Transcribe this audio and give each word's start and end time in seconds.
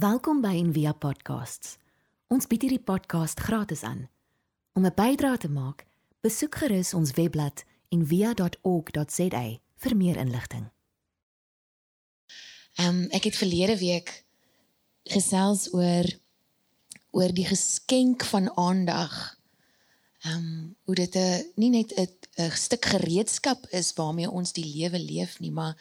Welkom 0.00 0.38
by 0.40 0.54
Envia 0.56 0.94
Podcasts. 0.96 1.74
Ons 2.32 2.46
bied 2.48 2.62
hierdie 2.64 2.80
podcast 2.80 3.40
gratis 3.44 3.82
aan. 3.84 4.06
Om 4.72 4.86
'n 4.86 4.94
bydrae 4.96 5.36
te 5.36 5.48
maak, 5.48 5.84
besoek 6.24 6.54
gerus 6.56 6.94
ons 6.94 7.10
webblad 7.18 7.64
en 7.92 8.06
via.org.za 8.06 9.42
vir 9.76 9.96
meer 9.96 10.16
inligting. 10.16 10.70
Ehm 12.80 12.88
um, 12.88 13.08
ek 13.10 13.24
het 13.24 13.36
verlede 13.36 13.76
week 13.76 14.24
gesels 15.04 15.68
oor 15.74 16.08
oor 17.10 17.32
die 17.32 17.46
geskenk 17.46 18.24
van 18.24 18.56
aandag. 18.56 19.36
Ehm 20.24 20.36
um, 20.36 20.76
hoe 20.84 20.94
dit 20.94 21.14
'n 21.14 21.52
nie 21.56 21.70
net 21.70 21.92
'n 22.38 22.50
stuk 22.50 22.84
gereedskap 22.84 23.66
is 23.66 23.92
waarmee 23.92 24.30
ons 24.30 24.52
die 24.52 24.64
lewe 24.64 24.98
leef 24.98 25.40
nie, 25.40 25.52
maar 25.52 25.76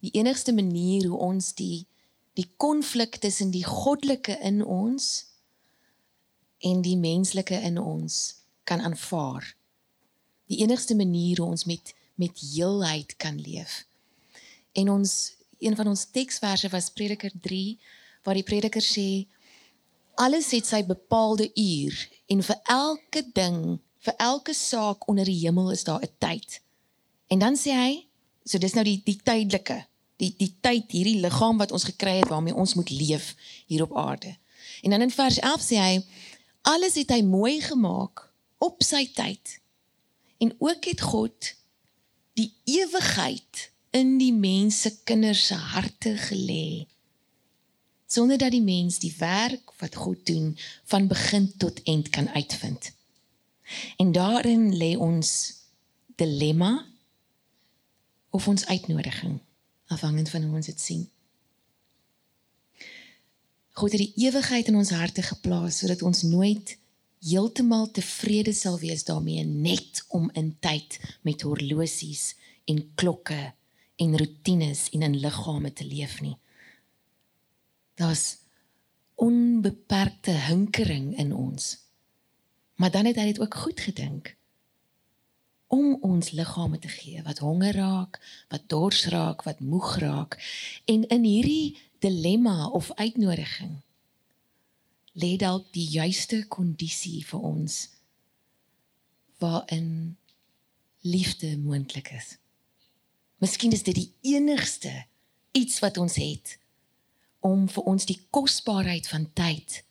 die 0.00 0.10
enigste 0.10 0.52
manier 0.52 1.08
hoe 1.08 1.18
ons 1.18 1.54
die 1.54 1.86
die 2.34 2.48
konflik 2.56 3.16
tussen 3.22 3.50
die 3.50 3.64
goddelike 3.64 4.38
in 4.42 4.64
ons 4.64 5.26
en 6.58 6.82
die 6.82 6.96
menslike 6.96 7.60
in 7.60 7.78
ons 7.78 8.34
kan 8.64 8.80
aanvaar 8.80 9.54
die 10.50 10.60
enigste 10.62 10.96
manier 10.96 11.40
hoe 11.40 11.50
ons 11.50 11.64
met 11.64 11.94
met 12.14 12.38
heelheid 12.38 13.16
kan 13.18 13.40
leef. 13.42 13.86
En 14.72 14.90
ons 14.90 15.34
een 15.58 15.74
van 15.76 15.88
ons 15.90 16.04
teksverse 16.14 16.68
was 16.70 16.92
Prediker 16.94 17.32
3 17.42 17.78
waar 18.22 18.38
die 18.38 18.46
prediker 18.46 18.82
sê 18.82 19.26
alles 20.14 20.52
het 20.54 20.66
sy 20.66 20.84
bepaalde 20.86 21.48
uur 21.58 21.96
en 22.30 22.42
vir 22.46 22.60
elke 22.70 23.24
ding, 23.34 23.58
vir 23.98 24.14
elke 24.22 24.54
saak 24.54 25.08
onder 25.10 25.26
die 25.26 25.40
hemel 25.42 25.72
is 25.74 25.84
daar 25.84 26.02
'n 26.06 26.14
tyd. 26.18 26.60
En 27.26 27.38
dan 27.38 27.56
sê 27.56 27.74
hy, 27.74 28.06
so 28.44 28.58
dis 28.58 28.74
nou 28.74 28.84
die 28.84 29.02
die 29.04 29.18
tydelike, 29.18 29.86
die 30.16 30.34
die 30.38 30.52
tyd 30.60 30.92
hierdie 30.94 31.20
liggaam 31.22 31.58
wat 31.58 31.72
ons 31.74 31.86
gekry 31.88 32.18
het 32.20 32.30
waarmee 32.30 32.54
ons 32.54 32.74
moet 32.78 32.90
leef 32.90 33.34
hier 33.66 33.82
op 33.82 33.96
aarde. 33.96 34.36
En 34.82 34.90
dan 34.90 35.02
in 35.02 35.10
vers 35.10 35.38
11 35.38 35.66
sê 35.66 35.80
hy 35.80 35.98
alles 36.62 36.96
het 37.00 37.10
hy 37.10 37.20
mooi 37.26 37.60
gemaak 37.60 38.24
op 38.58 38.82
sy 38.82 39.04
tyd. 39.14 39.58
En 40.38 40.54
ook 40.58 40.84
het 40.84 41.00
God 41.00 41.52
die 42.38 42.50
ewigheid 42.64 43.70
in 43.94 44.16
die 44.18 44.32
mense 44.32 44.90
kinders 45.04 45.46
se 45.46 45.54
harte 45.54 46.16
gelê 46.28 46.86
sonder 48.14 48.38
dat 48.38 48.52
die 48.54 48.62
mens 48.62 49.00
die 49.02 49.14
werk 49.18 49.72
wat 49.80 49.96
God 49.98 50.20
doen 50.28 50.52
van 50.90 51.08
begin 51.10 51.48
tot 51.58 51.80
eind 51.82 52.08
kan 52.14 52.28
uitvind. 52.30 52.92
En 53.98 54.12
daarin 54.12 54.68
lê 54.76 54.92
ons 54.94 55.30
dilemma 56.14 56.86
of 58.30 58.46
ons 58.48 58.66
uitnodiging 58.66 59.40
afhangend 59.94 60.30
van 60.32 60.46
hoe 60.46 60.58
ons 60.60 60.70
dit 60.70 60.80
sien. 60.80 61.04
God 63.74 63.94
het 63.94 64.02
die 64.04 64.26
ewigheid 64.26 64.68
in 64.70 64.78
ons 64.78 64.92
harte 64.94 65.22
geplaas 65.26 65.80
sodat 65.82 66.02
ons 66.06 66.22
nooit 66.22 66.76
heeltemal 67.24 67.88
tevrede 67.96 68.52
sal 68.54 68.78
wees 68.78 69.02
daarmee 69.08 69.44
net 69.44 70.04
om 70.14 70.28
in 70.38 70.52
tyd 70.62 70.98
met 71.26 71.42
horlosies 71.42 72.34
en 72.70 72.82
klokke 72.94 73.40
en 73.96 74.16
rotines 74.18 74.88
en 74.92 75.02
in 75.02 75.18
liggame 75.18 75.72
te 75.72 75.86
leef 75.86 76.20
nie. 76.20 76.36
Daar's 77.98 78.36
onbeperkte 79.14 80.34
hinkering 80.48 81.14
in 81.18 81.32
ons. 81.34 81.78
Maar 82.74 82.90
dan 82.90 83.06
het 83.06 83.18
hy 83.18 83.26
dit 83.30 83.40
ook 83.40 83.54
goed 83.54 83.80
gedink 83.80 84.34
om 85.74 85.96
ons 86.06 86.30
liggame 86.30 86.78
te 86.78 86.88
gee 86.88 87.22
wat 87.26 87.42
honger 87.42 87.74
raak, 87.74 88.20
wat 88.52 88.68
dors 88.70 89.06
raak, 89.14 89.42
wat 89.48 89.60
moeg 89.60 89.96
raak 90.02 90.38
en 90.90 91.06
in 91.16 91.26
hierdie 91.26 91.76
dilemma 92.04 92.68
of 92.78 92.92
uitnodiging 93.00 93.80
lê 95.22 95.34
dalk 95.38 95.66
die 95.74 95.86
juiste 95.90 96.44
kondisie 96.50 97.22
vir 97.26 97.42
ons 97.52 97.78
waarin 99.42 100.16
liefde 101.04 101.56
moontlik 101.58 102.10
is. 102.16 102.36
Miskien 103.42 103.74
is 103.76 103.84
dit 103.86 103.98
die 103.98 104.34
enigste 104.34 104.92
iets 105.52 105.78
wat 105.84 105.98
ons 106.00 106.16
het 106.18 106.56
om 107.44 107.66
vir 107.68 107.90
ons 107.90 108.06
die 108.08 108.20
kosbaarheid 108.32 109.08
van 109.10 109.26
tyd 109.36 109.82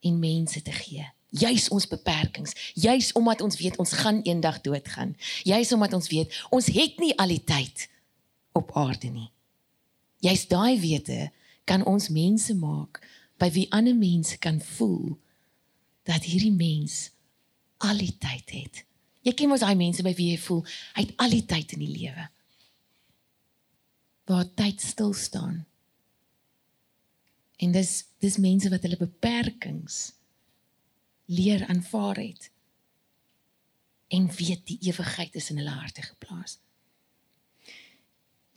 en 0.00 0.18
mense 0.18 0.62
te 0.62 0.74
gee. 0.74 1.06
Juis 1.30 1.68
ons 1.70 1.86
beperkings, 1.86 2.56
juis 2.74 3.12
omdat 3.14 3.40
ons 3.40 3.56
weet 3.56 3.76
ons 3.78 3.92
gaan 4.02 4.18
eendag 4.26 4.60
doodgaan. 4.60 5.14
Juis 5.46 5.72
omdat 5.72 5.92
ons 5.94 6.08
weet 6.10 6.34
ons 6.50 6.66
het 6.66 6.98
nie 6.98 7.14
al 7.18 7.30
die 7.30 7.44
tyd 7.44 7.86
op 8.58 8.74
aarde 8.74 9.12
nie. 9.14 9.30
Juis 10.18 10.48
daai 10.50 10.80
wete 10.82 11.30
kan 11.64 11.84
ons 11.86 12.10
mense 12.10 12.54
maak 12.58 12.98
by 13.38 13.48
wie 13.54 13.68
ander 13.70 13.94
mense 13.94 14.36
kan 14.42 14.58
voel 14.74 15.14
dat 16.08 16.26
hierdie 16.26 16.52
mens 16.52 17.10
al 17.86 18.02
die 18.02 18.16
tyd 18.18 18.50
het. 18.50 18.84
Jy 19.22 19.36
ken 19.36 19.52
mos 19.52 19.62
daai 19.62 19.78
mense 19.78 20.02
by 20.02 20.12
wie 20.18 20.32
jy 20.32 20.42
voel 20.42 20.64
hy 20.96 21.06
het 21.06 21.14
al 21.22 21.34
die 21.36 21.46
tyd 21.46 21.76
in 21.76 21.84
die 21.84 21.94
lewe. 21.94 22.26
Waar 24.26 24.48
tyd 24.58 24.82
stil 24.82 25.14
staan. 25.14 25.62
En 27.60 27.72
dis 27.76 27.92
dis 28.18 28.40
mense 28.40 28.70
wat 28.72 28.82
hulle 28.82 28.98
beperkings 28.98 30.10
leer 31.30 31.66
aanvaar 31.66 32.18
het 32.18 32.50
en 34.10 34.26
weet 34.34 34.66
die 34.66 34.78
ewigheid 34.90 35.34
is 35.38 35.50
in 35.50 35.60
hulle 35.62 35.70
harte 35.70 36.02
geplaas. 36.02 36.58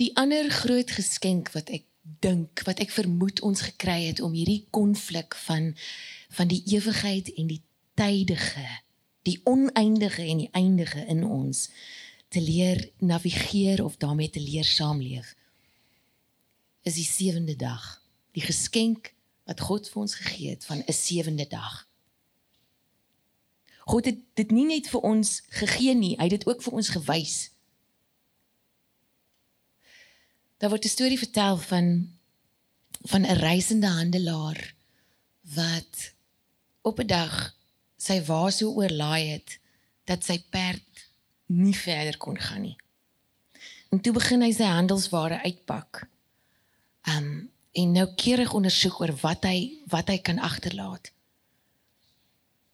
Die 0.01 0.09
ander 0.17 0.49
groot 0.49 0.91
geskenk 0.91 1.51
wat 1.53 1.69
ek 1.69 1.85
dink 2.01 2.63
wat 2.67 2.81
ek 2.83 2.91
vermoed 2.91 3.43
ons 3.45 3.61
gekry 3.69 3.99
het 4.09 4.19
om 4.25 4.33
hierdie 4.33 4.65
konflik 4.73 5.37
van 5.45 5.75
van 6.33 6.49
die 6.49 6.63
ewigheid 6.73 7.29
en 7.37 7.47
die 7.47 7.61
tydige, 7.93 8.65
die 9.21 9.37
oneindige 9.45 10.25
en 10.25 10.41
die 10.41 10.49
eindige 10.51 11.05
in 11.05 11.21
ons 11.23 11.67
te 12.33 12.41
leer 12.41 12.89
navigeer 12.97 13.83
of 13.85 13.97
daarmee 14.01 14.29
te 14.29 14.41
leer 14.41 14.65
saamleef. 14.65 15.35
Is 16.81 16.97
die 16.97 17.05
sewende 17.05 17.55
dag, 17.55 18.01
die 18.33 18.41
geskenk 18.41 19.13
wat 19.45 19.61
God 19.61 19.89
vir 19.93 20.01
ons 20.01 20.15
gegee 20.17 20.49
het 20.57 20.65
van 20.65 20.81
'n 20.81 20.93
sewende 20.93 21.47
dag. 21.47 21.85
God 23.85 24.05
het 24.05 24.19
dit 24.39 24.51
nie 24.51 24.65
net 24.65 24.87
vir 24.87 25.03
ons 25.03 25.41
gegee 25.59 25.95
nie, 25.95 26.15
hy 26.17 26.27
het 26.29 26.37
dit 26.37 26.47
ook 26.47 26.61
vir 26.63 26.73
ons 26.79 26.89
gewys. 26.89 27.37
Daar 30.57 30.71
word 30.71 30.85
'n 30.85 30.95
storie 30.95 31.19
vertel 31.19 31.57
van 31.57 32.09
van 33.03 33.25
'n 33.25 33.39
reisende 33.39 33.87
handelaar 33.87 34.73
wat 35.41 36.13
op 36.81 36.99
'n 36.99 37.07
dag 37.07 37.55
sy 37.97 38.23
wa 38.23 38.49
so 38.49 38.71
oorlaai 38.71 39.27
het 39.31 39.59
dat 40.03 40.23
sy 40.23 40.43
perd 40.49 41.07
nie 41.45 41.75
verder 41.75 42.17
kon 42.17 42.39
gaan 42.39 42.61
nie. 42.61 42.77
En 43.89 44.01
toe 44.01 44.13
begin 44.13 44.41
hy 44.41 44.51
sy 44.51 44.63
handelsware 44.63 45.41
uitpak. 45.43 46.07
Um 47.07 47.51
en 47.73 47.91
nou 47.91 48.05
keurig 48.15 48.53
ondersoek 48.53 48.99
oor 49.01 49.15
wat 49.21 49.43
hy 49.43 49.79
wat 49.89 50.07
hy 50.07 50.17
kan 50.17 50.39
agterlaat. 50.39 51.12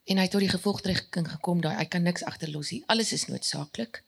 En 0.09 0.17
hy 0.17 0.25
het 0.25 0.33
tot 0.33 0.41
die 0.41 0.49
gevolgtrekking 0.49 1.27
gekom 1.35 1.61
dat 1.61 1.77
hy 1.77 1.85
kan 1.85 2.01
niks 2.01 2.25
agterlos 2.25 2.71
nie. 2.73 2.81
Alles 2.89 3.11
is 3.13 3.27
noodsaaklik. 3.29 4.01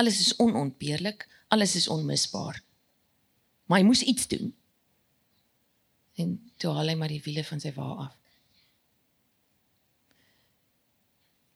Alles 0.00 0.20
is 0.20 0.36
onontbeerlik. 0.40 1.26
Alles 1.52 1.74
is 1.76 1.88
onmisbaar. 1.88 2.62
Maar 3.68 3.82
hy 3.82 3.84
moes 3.84 4.02
iets 4.02 4.28
doen. 4.28 4.54
En 6.16 6.38
toe 6.56 6.72
haal 6.72 6.92
hy 6.92 6.94
maar 6.96 7.12
die 7.12 7.22
wiele 7.24 7.44
van 7.44 7.60
sy 7.60 7.74
wa 7.76 7.90
af. 8.06 8.16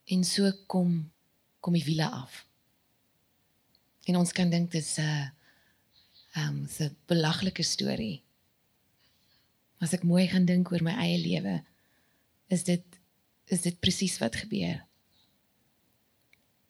En 0.08 0.24
so 0.24 0.52
kom 0.66 1.00
kom 1.64 1.74
die 1.74 1.84
wiele 1.84 2.06
af. 2.08 2.44
En 4.08 4.16
ons 4.20 4.32
kan 4.32 4.50
dink 4.50 4.70
dis 4.72 4.96
'n 4.96 5.02
uh, 5.02 5.28
ehm 6.36 6.60
um, 6.60 6.68
'n 6.68 6.96
belaglike 7.06 7.62
storie. 7.62 8.22
As 9.80 9.92
ek 9.92 10.02
mooi 10.02 10.28
gaan 10.28 10.44
dink 10.44 10.72
oor 10.72 10.82
my 10.82 10.92
eie 10.92 11.18
lewe, 11.18 11.64
is 12.48 12.64
dit 12.64 12.97
is 13.50 13.62
dit 13.62 13.80
presies 13.80 14.18
wat 14.18 14.36
gebeur. 14.36 14.82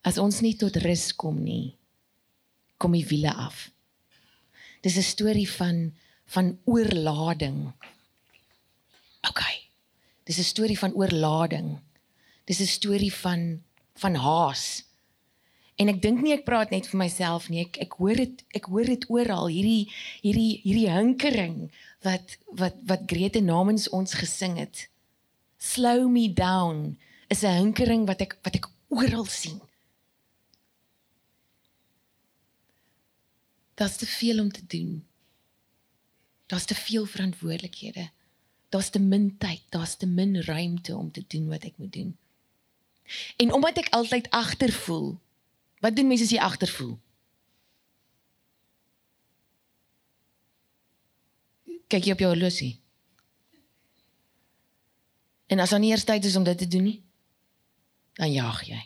As 0.06 0.18
ons 0.18 0.40
nie 0.40 0.54
tot 0.56 0.76
rus 0.84 1.10
kom 1.12 1.42
nie, 1.42 1.76
kom 2.78 2.94
die 2.94 3.06
wiele 3.06 3.34
af. 3.34 3.70
Dis 4.82 4.96
'n 4.96 5.02
storie 5.02 5.48
van 5.50 5.92
van 6.26 6.58
oorlading. 6.64 7.72
OK. 9.28 9.42
Dis 10.24 10.38
'n 10.38 10.42
storie 10.44 10.78
van 10.78 10.92
oorlading. 10.92 11.78
Dis 12.44 12.60
'n 12.60 12.66
storie 12.66 13.12
van 13.12 13.62
van 13.94 14.14
haas. 14.14 14.84
En 15.76 15.88
ek 15.88 16.02
dink 16.02 16.22
nie 16.22 16.32
ek 16.32 16.44
praat 16.44 16.70
net 16.70 16.86
vir 16.86 16.98
myself 16.98 17.48
nie. 17.48 17.60
Ek 17.60 17.78
ek 17.78 17.92
hoor 17.92 18.14
dit 18.14 18.44
ek 18.54 18.64
hoor 18.64 18.84
dit 18.84 19.04
oral 19.08 19.46
hierdie 19.46 19.90
hierdie 20.22 20.60
hierdie 20.62 20.90
hinkering 20.90 21.70
wat 22.02 22.38
wat 22.50 22.74
wat 22.86 23.06
Grete 23.06 23.40
namens 23.40 23.88
ons 23.88 24.14
gesing 24.14 24.58
het. 24.58 24.88
Slow 25.58 26.08
me 26.08 26.32
down 26.32 26.98
is 27.28 27.42
'n 27.42 27.58
hinkering 27.58 28.06
wat 28.06 28.20
ek 28.20 28.38
wat 28.42 28.54
ek 28.54 28.68
oral 28.88 29.26
sien. 29.26 29.60
Daar's 33.74 33.96
te 33.96 34.06
veel 34.06 34.40
om 34.40 34.50
te 34.50 34.66
doen. 34.66 35.06
Daar's 36.46 36.64
te 36.64 36.74
veel 36.74 37.06
verantwoordelikhede. 37.06 38.10
Daar's 38.68 38.90
te 38.90 38.98
min 38.98 39.38
tyd, 39.38 39.62
daar's 39.68 39.96
te 39.96 40.06
min 40.06 40.40
ruimte 40.42 40.96
om 40.96 41.10
te 41.10 41.24
doen 41.26 41.48
wat 41.48 41.62
ek 41.64 41.76
moet 41.76 41.92
doen. 41.92 42.16
En 43.36 43.52
omdat 43.52 43.76
ek 43.76 43.88
altyd 43.88 44.30
agtervoel. 44.30 45.18
Wat 45.80 45.96
doen 45.96 46.06
mense 46.06 46.24
as 46.24 46.30
jy 46.34 46.38
agtervoel? 46.42 46.98
Kyk 51.88 52.04
jy 52.04 52.12
op 52.12 52.18
jou 52.18 52.32
horlosie? 52.34 52.74
En 55.48 55.60
as 55.64 55.72
dan 55.72 55.80
nie 55.80 55.90
eers 55.90 56.04
tyd 56.04 56.24
is 56.28 56.36
om 56.36 56.44
dit 56.44 56.58
te 56.58 56.68
doen 56.68 56.84
nie, 56.84 57.00
dan 58.20 58.32
jaag 58.32 58.62
jy. 58.68 58.80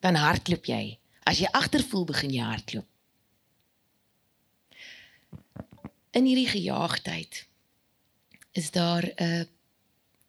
Dan 0.00 0.16
hardloop 0.16 0.64
jy. 0.66 0.98
As 1.28 1.38
jy 1.38 1.50
agtervoel, 1.52 2.06
begin 2.08 2.32
jy 2.32 2.46
hardloop. 2.46 2.88
In 6.12 6.26
hierdie 6.28 6.48
gejaagdheid 6.48 7.46
is 8.52 8.70
daar 8.70 9.04
'n 9.16 9.48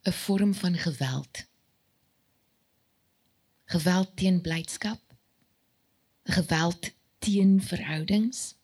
'n 0.04 0.12
vorm 0.12 0.54
van 0.54 0.75
geweld. 0.77 1.45
Geweld 3.65 4.15
teen 4.15 4.42
blydskap. 4.42 5.01
Geweld 6.24 6.92
teen 7.19 7.62
verhoudings. 7.62 8.56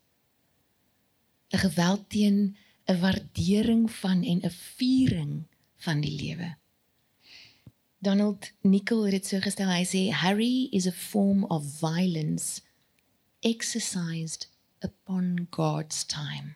'n 1.49 1.57
Geweld 1.57 2.09
teen 2.09 2.57
'n 2.85 2.99
waardering 2.99 3.91
van 3.91 4.23
en 4.23 4.39
'n 4.43 4.51
viering 4.51 5.47
van 5.75 6.01
die 6.01 6.15
lewe. 6.21 6.57
Donald 8.01 8.51
Nicol 8.61 9.03
het 9.03 9.11
dit 9.11 9.27
so 9.27 9.39
gestel. 9.43 9.67
Hy 9.67 9.83
sê 9.83 10.01
Harry 10.15 10.69
is 10.71 10.87
a 10.87 10.95
form 10.95 11.43
of 11.51 11.65
violence 11.81 12.61
exercised 13.43 14.47
upon 14.79 15.47
God's 15.51 16.05
time. 16.07 16.55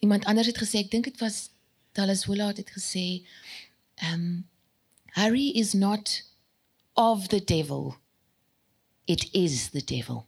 Iemand 0.00 0.24
anders 0.24 0.46
het 0.46 0.58
gesê, 0.58 0.82
ek 0.82 0.90
dink 0.90 1.06
dit 1.06 1.22
was 1.22 1.50
Dallas 1.94 2.26
Willard 2.26 2.58
het 2.58 2.72
gesê, 2.74 3.22
um 4.10 4.48
Harry 5.14 5.50
is 5.58 5.74
not 5.74 6.22
of 6.94 7.28
the 7.28 7.40
devil. 7.44 7.96
It 9.06 9.28
is 9.34 9.70
the 9.70 9.82
devil. 9.84 10.26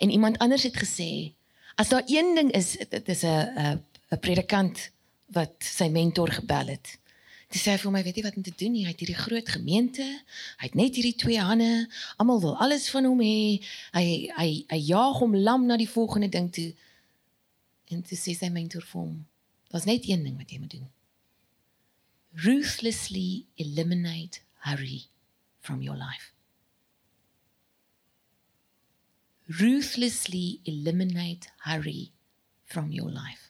En 0.00 0.10
iemand 0.10 0.38
anders 0.38 0.62
het 0.62 0.76
gesê, 0.76 1.32
as 1.76 1.88
daar 1.88 2.04
een 2.06 2.34
ding 2.34 2.52
is, 2.52 2.76
dit 2.88 3.08
is 3.08 3.22
'n 3.22 3.84
'n 4.12 4.20
predikant 4.20 4.90
wat 5.26 5.54
sy 5.58 5.88
mentor 5.88 6.32
gebel 6.32 6.66
het. 6.66 6.98
Dis 7.52 7.62
sê 7.62 7.76
vir 7.78 7.92
my, 7.94 8.02
weet 8.02 8.18
jy 8.18 8.24
wat 8.26 8.36
om 8.38 8.42
te 8.42 8.54
doen? 8.58 8.74
Hy 8.74 8.90
het 8.90 9.02
hierdie 9.02 9.18
groot 9.18 9.48
gemeente. 9.54 10.04
Hy 10.58 10.66
het 10.66 10.74
net 10.78 10.98
hierdie 10.98 11.14
twee 11.18 11.42
hande. 11.42 11.86
Almal 12.18 12.42
wil 12.42 12.56
alles 12.62 12.88
van 12.90 13.06
hom 13.06 13.22
hê. 13.22 13.62
Hy 13.94 14.06
hy 14.34 14.48
hy 14.72 14.80
jaag 14.88 15.22
hom 15.22 15.36
lam 15.38 15.68
na 15.68 15.78
die 15.78 15.90
volgende 15.90 16.28
ding 16.32 16.50
toe. 16.52 16.72
En 17.94 18.02
toe 18.02 18.18
sê 18.18 18.34
sy 18.34 18.50
mentor 18.50 18.82
vir 18.82 18.98
hom, 18.98 19.14
daar's 19.70 19.86
net 19.86 20.08
een 20.10 20.24
ding 20.26 20.34
wat 20.40 20.50
jy 20.50 20.58
moet 20.58 20.74
doen. 20.74 20.88
Ruthlessly 22.46 23.46
eliminate 23.62 24.42
hurry 24.66 25.06
from 25.62 25.82
your 25.82 25.96
life. 25.96 26.32
Ruthlessly 29.46 30.60
eliminate 30.66 31.46
hurry 31.62 32.10
from 32.64 32.90
your 32.90 33.10
life. 33.10 33.45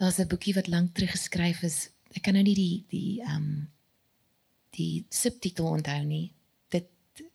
Daar's 0.00 0.18
'n 0.18 0.26
boekie 0.26 0.54
wat 0.54 0.66
lank 0.66 0.94
terug 0.94 1.10
geskryf 1.10 1.62
is. 1.62 1.90
Ek 2.16 2.22
kan 2.22 2.32
nou 2.32 2.44
nie 2.44 2.54
die 2.54 2.84
die 2.88 3.20
ehm 3.20 3.36
um, 3.36 3.70
die 4.70 5.04
subtitel 5.08 5.66
onthou 5.66 6.04
nie. 6.04 6.32
Dit 6.68 6.86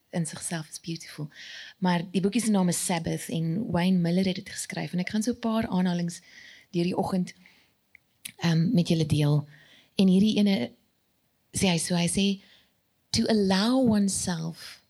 in 0.09 0.25
sigself 0.25 0.69
is 0.69 0.79
beautiful. 0.79 1.29
Maar 1.77 2.01
die 2.11 2.21
boekie 2.21 2.41
se 2.41 2.49
naam 2.49 2.67
is 2.67 2.85
Sabbath 2.85 3.29
en 3.29 3.71
Wayne 3.71 3.97
Miller 3.97 4.25
het 4.25 4.35
dit 4.35 4.49
geskryf 4.49 4.93
en 4.93 4.99
ek 4.99 5.09
gaan 5.09 5.23
so 5.23 5.31
'n 5.31 5.39
paar 5.39 5.67
aanhalings 5.67 6.21
deur 6.71 6.83
die 6.83 6.97
oggend 6.97 7.33
ehm 8.37 8.51
um, 8.51 8.73
met 8.73 8.87
julle 8.87 9.05
deel. 9.05 9.47
En 9.95 10.07
hierdie 10.07 10.37
ene 10.37 10.71
sê 11.51 11.69
hy 11.69 11.77
so 11.77 11.95
hy 11.95 12.07
sê 12.07 12.41
to 13.09 13.27
allow 13.27 13.91
oneself 13.91 14.81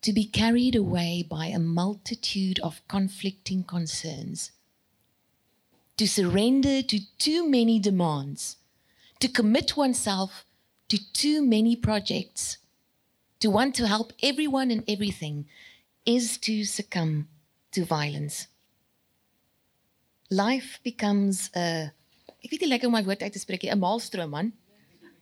to 0.00 0.12
be 0.12 0.28
carried 0.30 0.76
away 0.76 1.24
by 1.28 1.52
a 1.54 1.58
multitude 1.58 2.62
of 2.62 2.82
conflicting 2.86 3.64
concerns 3.64 4.52
to 5.98 6.06
surrender 6.06 6.80
to 6.80 7.00
too 7.18 7.48
many 7.48 7.78
demands, 7.80 8.56
to 9.18 9.28
commit 9.28 9.76
oneself 9.76 10.44
to 10.88 10.96
too 11.12 11.44
many 11.44 11.74
projects, 11.76 12.58
to 13.40 13.50
want 13.50 13.74
to 13.74 13.86
help 13.86 14.12
everyone 14.22 14.70
and 14.70 14.84
everything, 14.88 15.46
is 16.06 16.38
to 16.38 16.64
succumb 16.64 17.28
to 17.72 17.84
violence. 17.84 18.46
Life 20.30 20.78
becomes 20.84 21.50
a 21.54 21.92
ek 22.44 22.52
weet 22.52 22.62
nie 22.62 22.70
lekker 22.70 22.86
om 22.86 22.94
my 22.94 23.02
woord 23.02 23.22
uit 23.24 23.34
te 23.34 23.40
spreek 23.42 23.64
nie, 23.66 23.72
'n 23.72 23.82
maalstroom 23.82 24.30
man. 24.30 24.52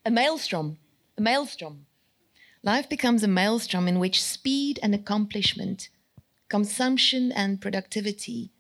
'n 0.05 0.12
Maelstrom, 0.12 0.76
'n 1.17 1.22
maelstrom. 1.22 1.87
Life 2.62 2.88
becomes 2.88 3.22
a 3.22 3.29
maelstrom 3.29 3.88
in 3.88 3.99
which 3.99 4.22
speed 4.22 4.79
and 4.82 4.94
accomplishment, 4.94 5.88
consumption 6.49 7.32
and 7.32 7.61
productivity 7.61 8.50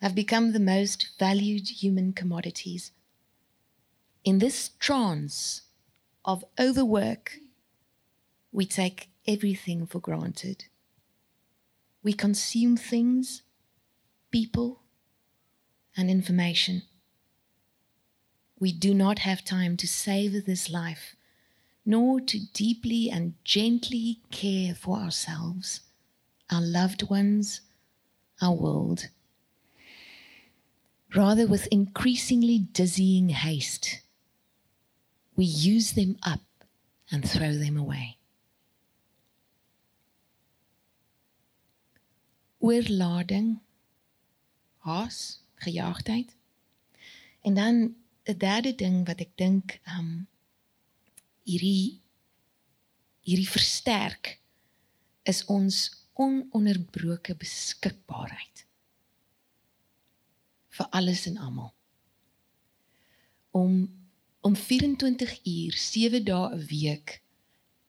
have 0.00 0.14
become 0.14 0.52
the 0.52 0.60
most 0.60 1.08
valued 1.18 1.68
human 1.68 2.12
commodities. 2.12 2.92
In 4.24 4.38
this 4.38 4.70
trance 4.78 5.62
of 6.24 6.44
overwork, 6.60 7.38
we 8.52 8.66
take 8.66 9.10
everything 9.26 9.86
for 9.86 10.00
granted. 10.00 10.66
We 12.02 12.12
consume 12.12 12.76
things, 12.76 13.42
people, 14.30 14.82
and 15.96 16.10
information. 16.10 16.82
We 18.58 18.72
do 18.72 18.94
not 18.94 19.20
have 19.20 19.44
time 19.44 19.76
to 19.78 19.88
savor 19.88 20.40
this 20.40 20.70
life, 20.70 21.16
nor 21.84 22.20
to 22.20 22.38
deeply 22.52 23.10
and 23.10 23.34
gently 23.44 24.20
care 24.30 24.74
for 24.74 24.98
ourselves, 24.98 25.80
our 26.50 26.62
loved 26.62 27.08
ones, 27.08 27.60
our 28.40 28.54
world 28.54 29.08
Rather, 31.16 31.46
with 31.46 31.66
increasingly 31.68 32.58
dizzying 32.58 33.30
haste, 33.30 34.02
we 35.34 35.46
use 35.46 35.92
them 35.92 36.18
up 36.22 36.44
and 37.10 37.26
throw 37.26 37.52
them 37.52 37.78
away. 37.78 38.18
Oorlading, 42.60 43.60
haas, 44.84 45.40
gejaagdheid. 45.64 46.36
En 47.42 47.54
dan 47.54 47.94
'n 48.24 48.38
derde 48.38 48.74
ding 48.74 49.06
wat 49.06 49.20
ek 49.20 49.32
dink 49.36 49.80
um 49.96 50.28
hierdie 51.44 52.00
hierdie 53.26 53.48
versterk 53.48 54.38
is 55.22 55.44
ons 55.44 55.76
ononderbroke 56.12 57.36
beskikbaarheid 57.36 58.55
vir 60.76 60.88
alles 60.90 61.26
en 61.26 61.38
almal. 61.38 61.72
Om 63.50 64.04
om 64.46 64.54
24 64.56 65.40
uur, 65.42 65.74
7 65.74 66.24
dae 66.24 66.54
'n 66.54 66.66
week 66.70 67.22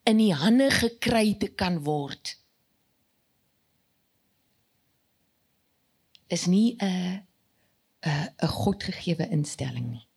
in 0.10 0.18
die 0.18 0.34
hande 0.34 0.72
gekry 0.72 1.36
te 1.38 1.48
kan 1.48 1.84
word. 1.84 2.38
Is 6.28 6.46
nie 6.46 6.76
'n 6.80 7.22
'n 8.02 8.30
'n 8.42 8.48
godgegewe 8.48 9.30
instelling 9.30 9.90
nie. 9.92 10.08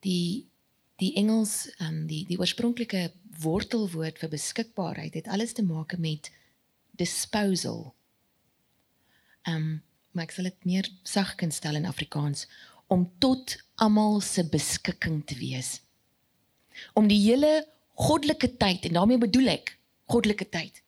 Die 0.00 0.50
die 0.96 1.14
Engels 1.16 1.70
um 1.80 2.06
die 2.06 2.24
die 2.26 2.38
oorspronklike 2.38 3.12
wortelwoord 3.42 4.18
vir 4.18 4.28
beskikbaarheid 4.28 5.14
het 5.14 5.26
alles 5.26 5.52
te 5.52 5.62
maak 5.62 5.96
met 5.98 6.30
disposal. 6.90 7.94
Um 9.48 9.82
maar 10.12 10.28
ek 10.28 10.34
sal 10.36 10.48
dit 10.48 10.68
meer 10.68 10.88
sag 11.08 11.34
kan 11.40 11.52
stel 11.54 11.78
in 11.78 11.88
Afrikaans 11.88 12.46
om 12.92 13.06
tot 13.18 13.56
almal 13.80 14.20
se 14.20 14.44
beskikking 14.48 15.22
te 15.26 15.36
wees. 15.40 15.80
Om 16.98 17.08
die 17.08 17.20
hele 17.20 17.64
goddelike 17.96 18.56
tyd 18.60 18.88
en 18.88 18.98
daarmee 18.98 19.20
bedoel 19.20 19.54
ek 19.56 19.74
goddelike 20.12 20.48
tyd 20.52 20.82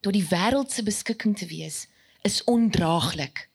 tot 0.00 0.16
die 0.16 0.24
wêreld 0.24 0.72
se 0.72 0.84
beskikking 0.84 1.36
te 1.36 1.46
wees 1.50 1.84
is 2.24 2.40
ondraaglik. 2.48 3.48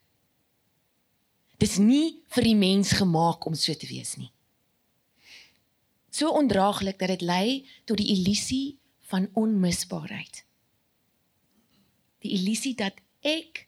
Dis 1.62 1.78
nie 1.82 2.22
vir 2.36 2.46
die 2.46 2.58
mens 2.58 2.94
gemaak 3.00 3.46
om 3.50 3.56
so 3.58 3.74
te 3.74 3.90
wees 3.90 4.16
nie. 4.20 4.30
So 6.14 6.32
ondraaglik 6.32 7.00
dat 7.02 7.16
dit 7.16 7.26
lei 7.26 7.48
tot 7.86 7.98
die 8.00 8.12
illusie 8.14 8.78
van 9.10 9.28
onmisbaarheid. 9.34 10.44
Die 12.24 12.36
illusie 12.38 12.76
dat 12.78 13.02
ek 13.26 13.66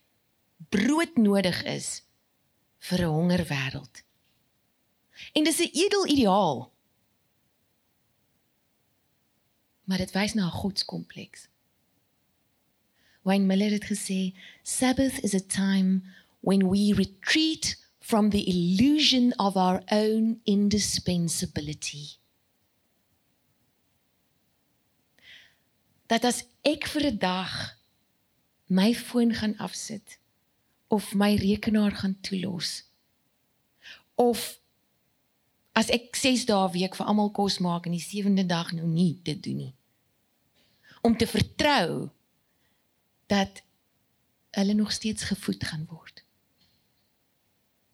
brood 0.69 1.17
nodig 1.17 1.63
is 1.63 2.03
vir 2.77 2.99
'n 3.01 3.13
honger 3.13 3.45
wêreld. 3.45 4.03
En 5.33 5.43
dis 5.43 5.59
'n 5.59 5.69
edel 5.73 6.07
ideaal. 6.07 6.73
Maar 9.83 9.97
dit 9.97 10.11
wys 10.11 10.33
na 10.33 10.45
'n 10.45 10.59
godskompleks. 10.61 11.47
Wayne 13.21 13.45
Miller 13.45 13.71
het 13.71 13.85
gesê, 13.85 14.33
Sabbath 14.63 15.19
is 15.23 15.33
a 15.33 15.39
time 15.39 16.01
when 16.39 16.69
we 16.69 16.93
retreat 16.93 17.85
from 17.99 18.29
the 18.29 18.43
illusion 18.45 19.37
of 19.37 19.55
our 19.55 19.81
own 19.91 20.39
indispensability. 20.43 22.15
Dat 26.05 26.23
as 26.23 26.43
ek 26.61 26.87
vir 26.87 27.05
'n 27.11 27.17
dag 27.17 27.77
my 28.67 28.95
foon 28.95 29.33
gaan 29.33 29.57
afsit 29.57 30.19
of 30.87 31.13
my 31.13 31.35
rekenaar 31.35 31.91
gaan 31.91 32.17
toelos. 32.21 32.83
Of 34.15 34.59
as 35.77 35.89
ek 35.93 36.15
6 36.15 36.47
dae 36.49 36.69
week 36.73 36.95
vir 36.97 37.05
almal 37.05 37.31
kos 37.31 37.59
maak 37.61 37.85
en 37.85 37.93
die 37.93 38.03
7de 38.03 38.45
dag 38.49 38.71
nou 38.73 38.87
nie 38.89 39.19
dit 39.23 39.41
doen 39.43 39.59
nie. 39.67 39.73
Om 41.01 41.17
te 41.17 41.27
vertrou 41.29 42.09
dat 43.29 43.61
hulle 44.57 44.73
nog 44.73 44.91
steeds 44.91 45.27
gevoed 45.29 45.63
gaan 45.63 45.85
word. 45.89 46.23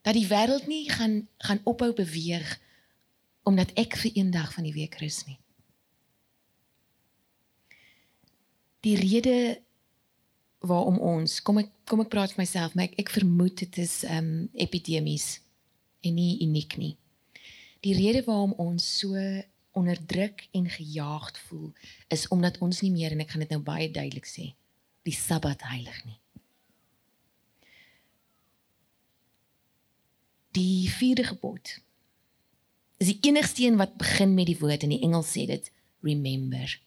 Dat 0.02 0.16
die 0.16 0.28
wêreld 0.28 0.68
nie 0.68 0.86
gaan 0.92 1.28
gaan 1.38 1.64
ophou 1.64 1.92
beweeg 1.94 2.60
omdat 3.44 3.74
ek 3.76 3.98
vir 4.00 4.12
een 4.16 4.32
dag 4.32 4.54
van 4.54 4.64
die 4.64 4.76
week 4.76 4.96
rus 5.02 5.26
nie. 5.28 5.40
Die 8.84 8.96
rede 9.00 9.62
waarom 10.64 11.00
ons 11.04 11.42
kom 11.44 11.60
ek 11.60 11.72
kom 11.90 12.04
ek 12.04 12.12
praat 12.14 12.34
vir 12.34 12.44
myself 12.44 12.76
maar 12.76 12.88
ek, 12.88 12.96
ek 13.04 13.12
vermoed 13.12 13.58
dit 13.66 13.80
is 13.84 14.02
ehm 14.08 14.20
um, 14.20 14.50
epidemies 14.66 15.40
en 16.04 16.16
nie 16.16 16.40
uniek 16.44 16.78
nie. 16.80 16.96
Die 17.84 17.96
rede 17.96 18.24
waarom 18.28 18.56
ons 18.60 18.86
so 19.00 19.20
onderdruk 19.74 20.46
en 20.56 20.70
gejaagd 20.70 21.40
voel 21.48 21.72
is 22.14 22.28
omdat 22.32 22.60
ons 22.64 22.82
nie 22.84 22.92
meer 22.94 23.16
en 23.16 23.24
ek 23.24 23.34
gaan 23.34 23.44
dit 23.44 23.56
nou 23.56 23.64
baie 23.64 23.90
duidelik 23.92 24.28
sê, 24.30 24.52
die 25.08 25.16
Sabbat 25.16 25.66
heilig 25.72 25.98
nie. 26.06 26.20
Die 30.54 30.90
vierde 30.94 31.26
gebod 31.32 31.80
is 33.02 33.10
die 33.10 33.20
enigste 33.32 33.66
een 33.66 33.80
wat 33.82 33.98
begin 34.00 34.36
met 34.38 34.48
die 34.48 34.60
woord 34.60 34.86
in 34.86 34.94
die 34.94 35.02
Engels 35.04 35.34
sê 35.34 35.48
dit 35.50 35.72
remember. 36.06 36.78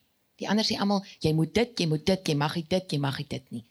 Die 0.40 0.48
ander 0.48 0.66
sê 0.66 0.76
almal 0.80 1.04
jy 1.24 1.32
moet 1.36 1.54
dit, 1.54 1.78
jy 1.80 1.86
moet 1.88 2.04
dit, 2.06 2.28
jy 2.28 2.36
mag 2.36 2.56
dit, 2.56 2.92
jy 2.92 2.98
mag 3.00 3.20
dit 3.28 3.50
nie. 3.54 3.64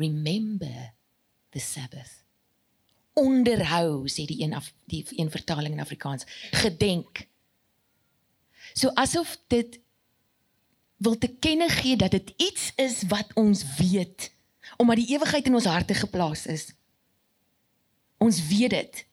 Remember 0.00 0.92
the 1.54 1.62
Sabbath. 1.62 2.20
Onderhou 3.14 4.08
sê 4.10 4.26
die 4.26 4.42
een 4.42 4.54
af 4.58 4.72
die 4.90 5.04
een 5.16 5.30
vertaling 5.30 5.76
in 5.76 5.84
Afrikaans, 5.84 6.26
gedenk. 6.52 7.26
So 8.74 8.90
asof 8.98 9.38
dit 9.48 9.78
wil 10.96 11.18
te 11.18 11.28
kenne 11.28 11.68
gee 11.68 11.96
dat 11.96 12.10
dit 12.10 12.32
iets 12.36 12.72
is 12.80 13.02
wat 13.08 13.30
ons 13.38 13.64
weet 13.78 14.32
omdat 14.76 14.96
die 14.96 15.12
ewigheid 15.14 15.46
in 15.46 15.54
ons 15.54 15.68
harte 15.68 15.94
geplaas 15.94 16.46
is. 16.46 16.72
Ons 18.18 18.46
weet 18.46 18.70
dit. 18.70 19.06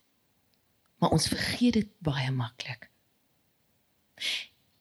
Maar 0.97 1.09
ons 1.09 1.27
vergeet 1.27 1.73
dit 1.73 1.89
baie 1.99 2.31
maklik. 2.31 2.89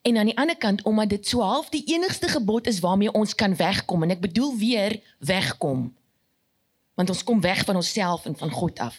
En 0.03 0.17
aan 0.17 0.31
die 0.31 0.37
ander 0.37 0.57
kant 0.57 0.83
omdat 0.83 1.09
dit 1.09 1.27
so 1.27 1.41
half 1.41 1.69
die 1.69 1.85
enigste 1.85 2.29
gebod 2.29 2.67
is 2.67 2.81
waarmee 2.81 3.13
ons 3.13 3.35
kan 3.35 3.57
wegkom 3.57 4.03
en 4.03 4.11
ek 4.11 4.21
bedoel 4.21 4.57
weer 4.57 4.97
wegkom. 5.19 5.91
Want 6.95 7.09
ons 7.13 7.25
kom 7.25 7.41
weg 7.41 7.65
van 7.65 7.77
onsself 7.77 8.25
en 8.25 8.37
van 8.37 8.51
God 8.51 8.79
af. 8.79 8.97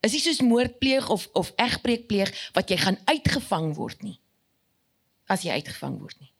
Is 0.00 0.14
nie 0.14 0.22
soos 0.22 0.40
moord 0.40 0.78
pleeg 0.78 1.08
of 1.10 1.28
of 1.32 1.52
egbreek 1.56 2.06
pleeg 2.06 2.32
wat 2.56 2.70
jy 2.70 2.78
gaan 2.80 2.98
uitgevang 3.04 3.74
word 3.76 4.02
nie. 4.02 4.18
As 5.26 5.42
jy 5.44 5.58
uitgevang 5.58 5.98
word 5.98 6.16
nie. 6.20 6.32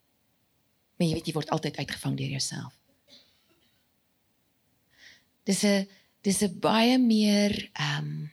Maar 0.96 1.06
jy 1.06 1.14
weet 1.18 1.26
jy 1.26 1.34
word 1.36 1.50
altyd 1.50 1.76
uitgevang 1.76 2.16
deur 2.16 2.34
jouself. 2.38 2.72
Dis 5.44 5.64
'n 5.64 5.88
dis 6.22 6.42
'n 6.42 6.58
baie 6.60 6.98
meer 6.98 7.70
ehm 7.72 8.04
um, 8.04 8.32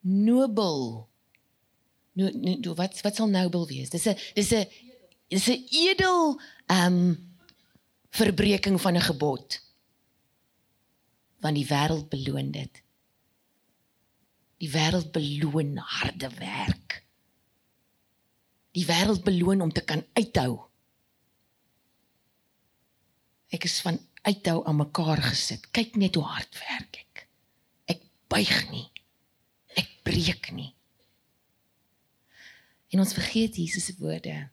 nobel 0.00 1.09
nou, 2.18 2.30
nou 2.36 2.74
wat 2.74 3.00
wat 3.04 3.16
sal 3.16 3.28
nobel 3.28 3.66
wees? 3.66 3.90
Dis 3.90 4.06
'n 4.08 4.16
dis 4.34 4.52
'n 4.52 4.66
dis 5.28 5.48
'n 5.48 5.66
edel 5.70 6.40
ehm 6.66 6.86
um, 6.86 7.28
verbreeking 8.10 8.80
van 8.80 8.96
'n 8.96 9.00
gebod. 9.00 9.60
Want 11.40 11.54
die 11.54 11.66
wêreld 11.66 12.08
beloon 12.08 12.50
dit. 12.50 12.82
Die 14.56 14.70
wêreld 14.70 15.12
beloon 15.12 15.76
harde 15.76 16.30
werk. 16.38 17.04
Die 18.70 18.86
wêreld 18.86 19.24
beloon 19.24 19.60
om 19.60 19.72
te 19.72 19.80
kan 19.80 20.04
uithou. 20.12 20.60
Ek 23.48 23.64
is 23.64 23.80
van 23.80 23.98
uithou 24.22 24.64
aan 24.66 24.76
mekaar 24.76 25.22
gesit. 25.22 25.70
Kyk 25.70 25.96
net 25.96 26.14
hoe 26.14 26.24
hard 26.24 26.58
werk 26.58 26.96
ek. 26.96 27.24
Ek 27.84 28.02
buig 28.28 28.70
nie. 28.70 28.90
Ek 29.74 29.88
breek 30.02 30.52
nie. 30.52 30.74
En 32.90 32.98
ons 32.98 33.12
vergeet 33.14 33.56
Jesus 33.56 33.84
se 33.84 33.94
woorde. 33.98 34.48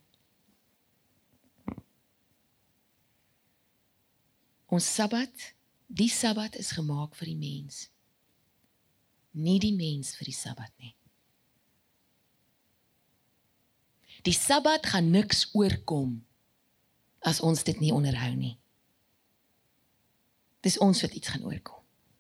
Ons 4.68 4.94
Sabbat, 4.94 5.54
die 5.88 6.10
Sabbat 6.12 6.56
is 6.60 6.74
gemaak 6.76 7.16
vir 7.16 7.32
die 7.32 7.40
mens. 7.40 7.88
Nie 9.32 9.58
die 9.64 9.74
mens 9.74 10.14
vir 10.18 10.30
die 10.30 10.36
Sabbat 10.36 10.74
nie. 10.78 10.94
Die 14.28 14.36
Sabbat 14.36 14.86
gaan 14.92 15.10
niks 15.14 15.48
oorkom 15.56 16.20
as 17.26 17.40
ons 17.40 17.64
dit 17.64 17.80
nie 17.80 17.94
onderhou 17.96 18.34
nie. 18.36 18.58
Dis 20.66 20.78
ons 20.84 21.02
wat 21.02 21.16
iets 21.16 21.32
gaan 21.32 21.46
oorkom. 21.48 21.77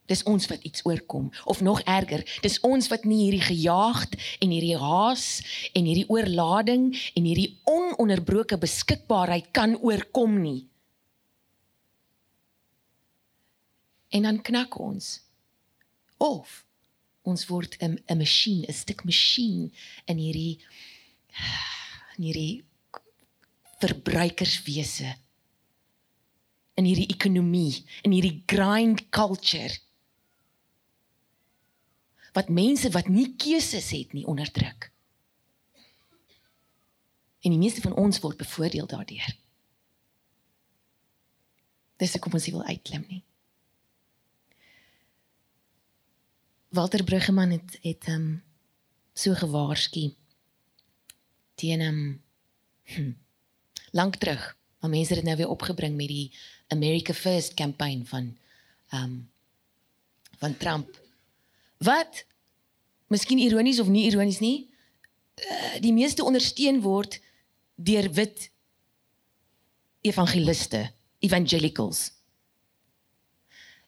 Dis 0.08 0.24
ons 0.24 0.48
wat 0.48 0.64
iets 0.64 0.86
oorkom. 0.88 1.28
Of 1.44 1.62
nog 1.62 1.82
erger, 1.84 2.24
dis 2.42 2.60
ons 2.64 2.88
wat 2.88 3.04
nie 3.04 3.26
hierdie 3.26 3.44
gejaagd 3.44 4.16
en 4.40 4.54
hierdie 4.56 4.78
haas 4.80 5.26
en 5.76 5.88
hierdie 5.88 6.08
oorlading 6.08 6.90
en 6.96 7.28
hierdie 7.28 7.58
ononderbroke 7.68 8.58
beskikbaarheid 8.62 9.52
kan 9.52 9.76
oorkom 9.84 10.40
nie. 10.42 10.62
En 14.16 14.24
dan 14.24 14.40
knak 14.42 14.80
ons. 14.80 15.18
Of 16.18 16.64
ons 17.28 17.44
word 17.52 17.76
'n 17.84 18.00
'n 18.08 18.18
masjien, 18.18 18.64
'n 18.64 18.74
stuk 18.74 19.04
masjien 19.04 19.74
in 20.08 20.18
hierdie 20.18 20.60
in 22.18 22.24
hierdie 22.24 22.64
verbruikerswese. 23.80 25.18
In 26.76 26.86
hierdie 26.86 27.12
ekonomie, 27.12 27.84
in 28.04 28.12
hierdie 28.12 28.44
grind 28.46 29.10
culture 29.10 29.76
wat 32.38 32.54
mense 32.54 32.90
wat 32.94 33.08
nie 33.10 33.32
keuses 33.36 33.90
het 33.96 34.14
nie 34.14 34.26
onderdruk. 34.30 34.92
En 37.42 37.54
die 37.54 37.62
meeste 37.62 37.82
van 37.82 37.96
ons 37.98 38.20
word 38.22 38.38
bevoordeel 38.38 38.86
daardeur. 38.90 39.32
Dis 41.98 42.14
ek 42.14 42.22
kom 42.22 42.38
ons 42.38 42.50
wil 42.54 42.66
uitklim 42.68 43.06
nie. 43.10 43.24
Walter 46.78 47.02
Bruggeman 47.04 47.56
het 47.56 47.80
het 47.82 48.06
ehm 48.12 48.28
um, 48.28 48.28
so 49.18 49.34
gewaarsku 49.34 50.12
teen 51.58 51.82
hom 51.82 51.96
um, 51.98 52.22
hm, 52.94 53.12
lank 53.98 54.20
terug. 54.22 54.44
Maar 54.78 54.94
mense 54.94 55.14
het 55.14 55.24
dit 55.24 55.26
nou 55.26 55.38
weer 55.40 55.50
opgebring 55.50 55.96
met 55.98 56.12
die 56.12 56.30
America 56.68 57.14
First 57.14 57.58
kampanje 57.58 58.06
van 58.06 58.38
ehm 58.90 59.04
um, 59.04 59.18
van 60.38 60.58
Trump 60.58 61.07
wat? 61.78 62.26
Miskien 63.08 63.40
ironies 63.40 63.80
of 63.80 63.88
nie 63.88 64.06
ironies 64.10 64.40
nie 64.40 64.70
eh, 65.36 65.80
die 65.82 65.94
meeste 65.94 66.24
ondersteun 66.24 66.82
word 66.82 67.20
deur 67.76 68.12
wit 68.14 68.50
evangeliste 70.02 70.92
evangelicals. 71.20 72.12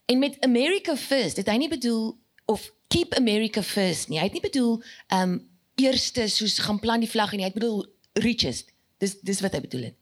En 0.06 0.20
met 0.20 0.40
America 0.40 0.96
first 0.96 1.38
het 1.38 1.48
hy 1.48 1.58
nie 1.58 1.70
bedoel 1.70 2.18
of 2.46 2.72
keep 2.88 3.14
America 3.14 3.62
first 3.64 4.10
nie 4.10 4.18
hy 4.20 4.26
het 4.30 4.38
nie 4.38 4.46
bedoel 4.46 4.82
um 5.14 5.40
eerste 5.80 6.28
soos 6.28 6.58
gaan 6.60 6.80
plan 6.80 7.00
die 7.00 7.10
vlag 7.10 7.34
en 7.34 7.44
hy 7.44 7.50
het 7.52 7.58
bedoel 7.58 7.86
richest 8.20 8.74
dis 9.00 9.20
dis 9.22 9.42
wat 9.46 9.56
hy 9.56 9.62
bedoel 9.64 9.90
het. 9.92 9.98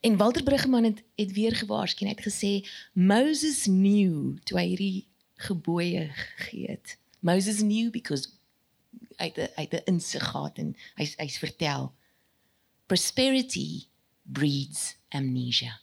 En 0.00 0.16
Walter 0.16 0.42
Bruggeman 0.42 0.84
het 0.84 1.02
het 1.20 1.32
weer 1.36 1.56
gewaarsku 1.56 2.04
en 2.04 2.10
hy 2.10 2.16
het 2.16 2.26
gesê 2.26 2.52
Moses 2.92 3.66
knew 3.68 4.38
toe 4.48 4.58
hy 4.58 4.66
hierdie 4.72 5.09
gebooie 5.46 6.08
gegee 6.12 6.70
het. 6.70 6.96
Moses 7.20 7.60
knew 7.60 7.90
because 7.90 8.28
hy 9.20 9.30
het 9.34 9.52
hy 9.56 9.66
het 9.68 9.88
insig 9.88 10.24
gehad 10.32 10.58
en 10.60 10.72
hy 10.98 11.06
hy's 11.20 11.38
vertel 11.40 11.90
prosperity 12.90 13.86
breeds 14.22 14.96
amnesia. 15.14 15.76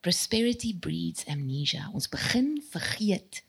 Prosperity 0.00 0.76
breeds 0.78 1.26
amnesia. 1.26 1.88
Ons 1.92 2.08
begin 2.12 2.54
vergeet 2.70 3.42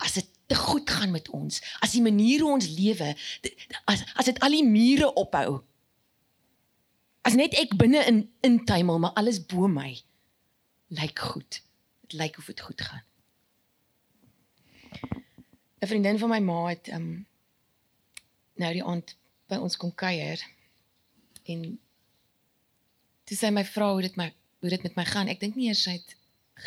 as 0.00 0.16
dit 0.16 0.30
te 0.46 0.56
goed 0.58 0.90
gaan 0.90 1.12
met 1.12 1.28
ons, 1.32 1.60
as 1.80 1.94
die 1.96 2.02
manier 2.04 2.42
hoe 2.44 2.54
ons 2.56 2.68
lewe, 2.68 3.14
as 3.88 4.04
as 4.14 4.28
dit 4.28 4.40
al 4.44 4.56
die 4.56 4.64
mure 4.66 5.10
ophou. 5.20 5.60
As 7.24 7.36
net 7.36 7.56
ek 7.56 7.72
binne 7.80 8.02
in 8.08 8.26
intuimel, 8.44 9.00
maar 9.00 9.16
alles 9.20 9.40
bo 9.40 9.68
my 9.68 9.94
lyk 11.00 11.18
goed. 11.18 11.62
Dit 12.00 12.12
lyk 12.12 12.38
of 12.38 12.46
dit 12.46 12.60
goed 12.60 12.80
gaan. 12.80 13.04
'n 15.84 15.86
Vriendin 15.86 16.18
van 16.18 16.28
my 16.28 16.40
ma 16.40 16.66
het 16.66 16.88
um 16.88 17.26
nou 18.54 18.72
die 18.72 18.84
aand 18.84 19.16
by 19.52 19.58
ons 19.60 19.76
kom 19.76 19.94
kuier 19.94 20.40
en 21.44 21.64
toe 23.28 23.36
sê 23.36 23.50
my 23.52 23.64
vrou 23.68 24.00
dit 24.00 24.16
my 24.16 24.30
hoe 24.60 24.70
dit 24.72 24.82
met 24.82 24.94
my 24.96 25.04
gaan. 25.04 25.28
Ek 25.28 25.40
dink 25.40 25.58
nie 25.58 25.68
eers 25.68 25.82
sy 25.84 25.98
het 25.98 26.16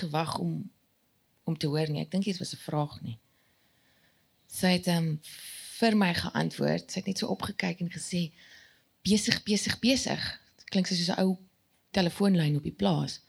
gewag 0.01 0.37
om 0.37 0.69
om 1.49 1.57
te 1.57 1.69
hoor 1.71 1.89
nie. 1.89 2.03
Ek 2.03 2.11
dink 2.11 2.27
dit 2.27 2.37
was 2.37 2.53
'n 2.53 2.65
vraag 2.67 3.01
nie. 3.01 3.17
Sy 4.47 4.67
het 4.77 4.87
um 4.87 5.19
vir 5.79 5.97
my 5.97 6.13
geantwoord. 6.13 6.91
Sy 6.91 6.99
het 6.99 7.07
net 7.07 7.17
so 7.17 7.27
opgekyk 7.27 7.81
en 7.81 7.89
gesê 7.89 8.31
besig 9.01 9.43
besig 9.43 9.79
besig. 9.79 10.21
Klink 10.69 10.87
soos 10.87 11.09
'n 11.09 11.21
ou 11.23 11.37
telefoonlyn 11.91 12.57
op 12.57 12.63
die 12.63 12.77
plaas. 12.81 13.21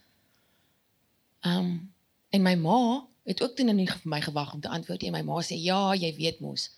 Um 1.47 1.92
en 2.30 2.42
my 2.42 2.54
ma 2.61 3.07
het 3.28 3.42
ook 3.42 3.54
toe 3.57 3.64
nie 3.68 3.87
vir 3.87 4.00
my 4.04 4.21
gewag 4.21 4.54
om 4.54 4.61
te 4.61 4.68
antwoord 4.68 5.02
nie. 5.02 5.12
My 5.12 5.23
ma 5.23 5.40
sê 5.42 5.57
ja, 5.57 5.95
jy 5.95 6.11
weet 6.16 6.40
mos. 6.40 6.71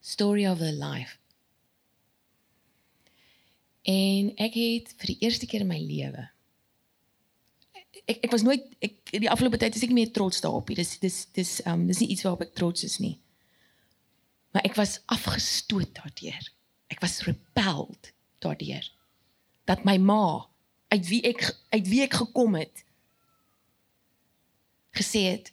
Story 0.00 0.46
of 0.46 0.58
her 0.58 0.72
life. 0.72 1.18
En 3.82 4.34
ek 4.36 4.54
het 4.54 4.92
vir 5.00 5.14
die 5.14 5.20
eerste 5.24 5.46
keer 5.46 5.64
in 5.64 5.72
my 5.72 5.80
lewe 5.80 6.28
ek 8.08 8.24
ek 8.26 8.32
was 8.32 8.44
nooit 8.44 8.64
ek 8.84 9.12
die 9.12 9.30
afgelope 9.30 9.60
tyd 9.60 9.76
is 9.76 9.84
ek 9.84 9.94
meer 9.94 10.12
trots 10.14 10.42
daarop. 10.44 10.70
Dis 10.76 10.96
dis 11.02 11.18
dis 11.36 11.54
um 11.68 11.86
dis 11.88 12.02
nie 12.02 12.10
iets 12.14 12.24
waarop 12.26 12.46
ek 12.46 12.54
trots 12.58 12.84
is 12.86 12.98
nie. 13.02 13.16
Maar 14.54 14.64
ek 14.68 14.78
was 14.80 14.98
afgestoot 15.12 15.92
daardeur. 15.98 16.50
Ek 16.92 17.02
was 17.04 17.20
repelled 17.26 18.12
daardeur. 18.44 18.84
Dat 19.68 19.84
my 19.88 19.98
ma 20.00 20.48
uit 20.94 21.08
wie 21.10 21.22
ek 21.28 21.42
uit 21.74 21.88
wie 21.88 22.04
ek 22.06 22.20
gekom 22.22 22.56
het 22.56 22.84
gesê 24.96 25.22
het 25.30 25.52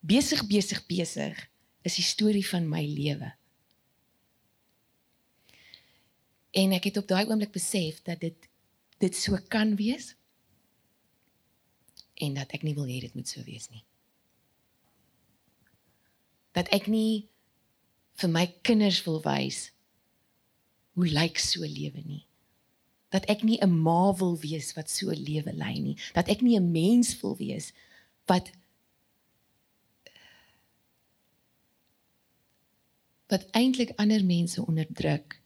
besig 0.00 0.46
besig 0.46 0.86
besig 0.86 1.50
is 1.82 1.96
die 1.98 2.06
storie 2.06 2.46
van 2.46 2.68
my 2.68 2.82
lewe. 2.86 3.32
En 6.50 6.72
ek 6.76 6.90
het 6.90 7.00
op 7.00 7.08
daai 7.08 7.26
oomblik 7.28 7.52
besef 7.54 8.02
dat 8.06 8.20
dit 8.20 8.48
dit 8.98 9.14
so 9.14 9.38
kan 9.48 9.76
wees 9.78 10.16
en 12.18 12.34
dat 12.34 12.50
ek 12.56 12.64
nie 12.66 12.74
wil 12.74 12.88
hê 12.90 12.98
dit 13.04 13.14
moet 13.14 13.30
so 13.30 13.44
wees 13.46 13.68
nie. 13.70 13.84
Dat 16.56 16.66
ek 16.74 16.88
nie 16.90 17.28
vir 18.18 18.32
my 18.34 18.46
kinders 18.66 19.04
wil 19.06 19.20
wys 19.22 19.68
hoe 20.98 21.06
lyk 21.06 21.38
so 21.38 21.62
lewe 21.62 22.02
nie. 22.02 22.24
Dat 23.14 23.28
ek 23.30 23.44
nie 23.46 23.58
'n 23.62 23.70
ma 23.70 24.12
wil 24.18 24.34
wees 24.42 24.74
wat 24.74 24.90
so 24.90 25.14
lewe 25.14 25.52
lei 25.54 25.78
nie. 25.78 25.96
Dat 26.14 26.28
ek 26.28 26.42
nie 26.42 26.58
'n 26.58 26.72
mens 26.72 27.14
wil 27.20 27.36
wees 27.36 27.72
wat 28.26 28.50
wat 33.28 33.46
eintlik 33.50 33.92
ander 33.96 34.24
mense 34.24 34.66
onderdruk 34.66 35.36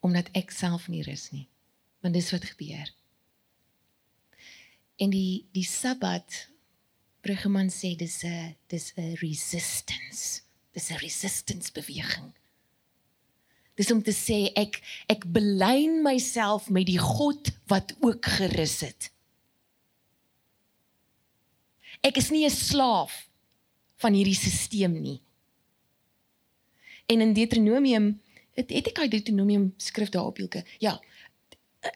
omdat 0.00 0.28
ek 0.38 0.52
self 0.54 0.86
nie 0.88 1.02
rus 1.02 1.28
nie. 1.34 1.48
Want 2.00 2.14
dis 2.14 2.30
wat 2.30 2.46
gebeur. 2.46 2.86
En 5.02 5.10
die 5.10 5.48
die 5.52 5.66
Sabbat 5.66 6.46
Bruggeman 7.20 7.70
sê 7.74 7.96
dis 7.98 8.22
'n 8.24 8.56
dis 8.70 8.92
'n 8.96 9.18
resistance. 9.20 10.42
Dis 10.72 10.90
'n 10.90 11.02
resistance 11.02 11.72
beweging. 11.72 12.32
Dis 13.74 13.90
om 13.90 14.02
te 14.02 14.12
sê 14.12 14.52
ek 14.54 14.80
ek 15.06 15.26
belyn 15.26 16.02
myself 16.02 16.70
met 16.70 16.86
die 16.86 16.98
God 16.98 17.50
wat 17.66 17.94
ook 18.00 18.24
gerus 18.26 18.80
het. 18.80 19.10
Ek 22.00 22.16
is 22.16 22.30
nie 22.30 22.46
'n 22.46 22.50
slaaf 22.50 23.27
van 24.02 24.14
hierdie 24.14 24.36
stelsel 24.36 24.94
nie. 24.94 25.18
En 27.08 27.20
in 27.24 27.32
Deuteronomium 27.32 28.20
het, 28.54 28.70
het 28.70 28.90
ek 28.90 28.98
uit 29.04 29.10
Deuteronomium 29.10 29.70
skrif 29.76 30.10
daar 30.14 30.28
op 30.28 30.36
hielke. 30.36 30.64
Ja, 30.82 30.98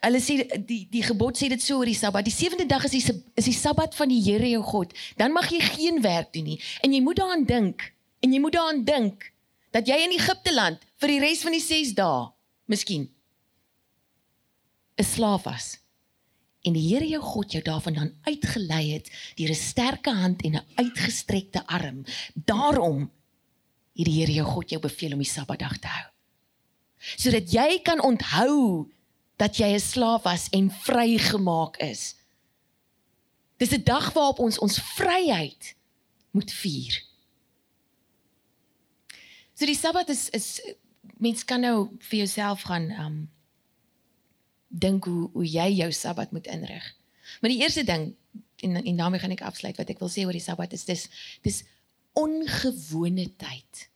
hulle 0.01 0.21
sê 0.23 0.38
die 0.67 0.87
die 0.91 1.03
gebod 1.05 1.38
sê 1.38 1.51
dit 1.53 1.62
so 1.62 1.81
oor 1.81 1.91
die 1.91 1.99
Sabbat. 1.99 2.27
Die 2.27 2.35
sewende 2.35 2.67
dag 2.71 2.87
is 2.88 2.95
die 2.97 3.03
is 3.38 3.49
die 3.49 3.57
Sabbat 3.57 3.97
van 3.99 4.11
die 4.12 4.23
Here 4.23 4.49
jou 4.49 4.62
God. 4.67 4.95
Dan 5.19 5.35
mag 5.35 5.51
jy 5.53 5.61
geen 5.61 6.01
werk 6.03 6.33
doen 6.33 6.53
nie. 6.53 6.61
En 6.83 6.95
jy 6.95 7.03
moet 7.03 7.21
daaraan 7.21 7.45
dink. 7.49 7.91
En 8.23 8.33
jy 8.33 8.41
moet 8.41 8.57
daaraan 8.57 8.85
dink 8.87 9.29
dat 9.75 9.88
jy 9.88 9.99
in 10.05 10.15
Egipte 10.15 10.55
land 10.55 10.83
vir 11.03 11.15
die 11.15 11.21
res 11.25 11.43
van 11.43 11.57
die 11.57 11.65
6 11.65 11.95
dae, 11.99 12.31
miskien 12.71 13.11
'n 14.99 15.05
slaaf 15.05 15.45
was. 15.45 15.82
En 16.62 16.72
die 16.72 16.85
Here 16.94 17.07
jou 17.09 17.22
God 17.22 17.53
jou 17.53 17.62
daarvandaan 17.62 18.14
uitgelei 18.22 18.92
het 18.92 19.11
deur 19.35 19.51
'n 19.51 19.55
sterke 19.55 20.11
hand 20.11 20.42
en 20.42 20.55
'n 20.57 20.66
uitgestrekte 20.75 21.66
arm. 21.66 22.05
Daarom 22.35 23.11
het 23.96 24.05
die 24.07 24.20
Here 24.20 24.33
jou 24.33 24.46
God 24.46 24.70
jou 24.70 24.81
beveel 24.81 25.12
om 25.12 25.18
die 25.18 25.29
Sabbatdag 25.29 25.79
te 25.79 25.88
hou. 25.88 26.09
Sodat 27.16 27.51
jy 27.53 27.81
kan 27.83 28.03
onthou 28.03 28.88
dat 29.37 29.57
jy 29.57 29.75
'n 29.75 29.81
slaaf 29.81 30.22
was 30.22 30.48
en 30.51 30.70
vrygemaak 30.70 31.77
is. 31.77 32.14
Dis 33.57 33.72
'n 33.72 33.85
dag 33.85 34.12
waarop 34.12 34.38
ons 34.38 34.59
ons 34.59 34.79
vryheid 34.79 35.75
moet 36.31 36.53
vier. 36.53 37.03
So 39.55 39.66
die 39.66 39.75
Sabbat 39.75 40.09
is 40.09 40.31
is 40.31 40.61
mens 41.18 41.44
kan 41.44 41.61
nou 41.61 41.88
vir 41.98 42.18
jouself 42.18 42.62
gaan 42.62 42.90
um 42.90 43.32
dink 44.73 45.05
hoe 45.05 45.29
hoe 45.33 45.47
jy 45.47 45.69
jou 45.83 45.93
Sabbat 45.93 46.33
moet 46.33 46.47
inrig. 46.47 46.85
Maar 47.41 47.53
die 47.53 47.61
eerste 47.61 47.85
ding 47.85 48.15
en 48.63 48.79
en 48.83 48.97
daarmee 48.97 49.21
gaan 49.21 49.35
ek 49.35 49.45
afsluit 49.47 49.77
wat 49.77 49.91
ek 49.93 50.01
wil 50.01 50.11
sê 50.13 50.25
oor 50.27 50.37
die 50.37 50.45
Sabbat 50.45 50.73
is 50.73 50.85
dis 50.89 51.09
dis 51.45 51.63
ongewone 52.19 53.29
tyd. 53.41 53.89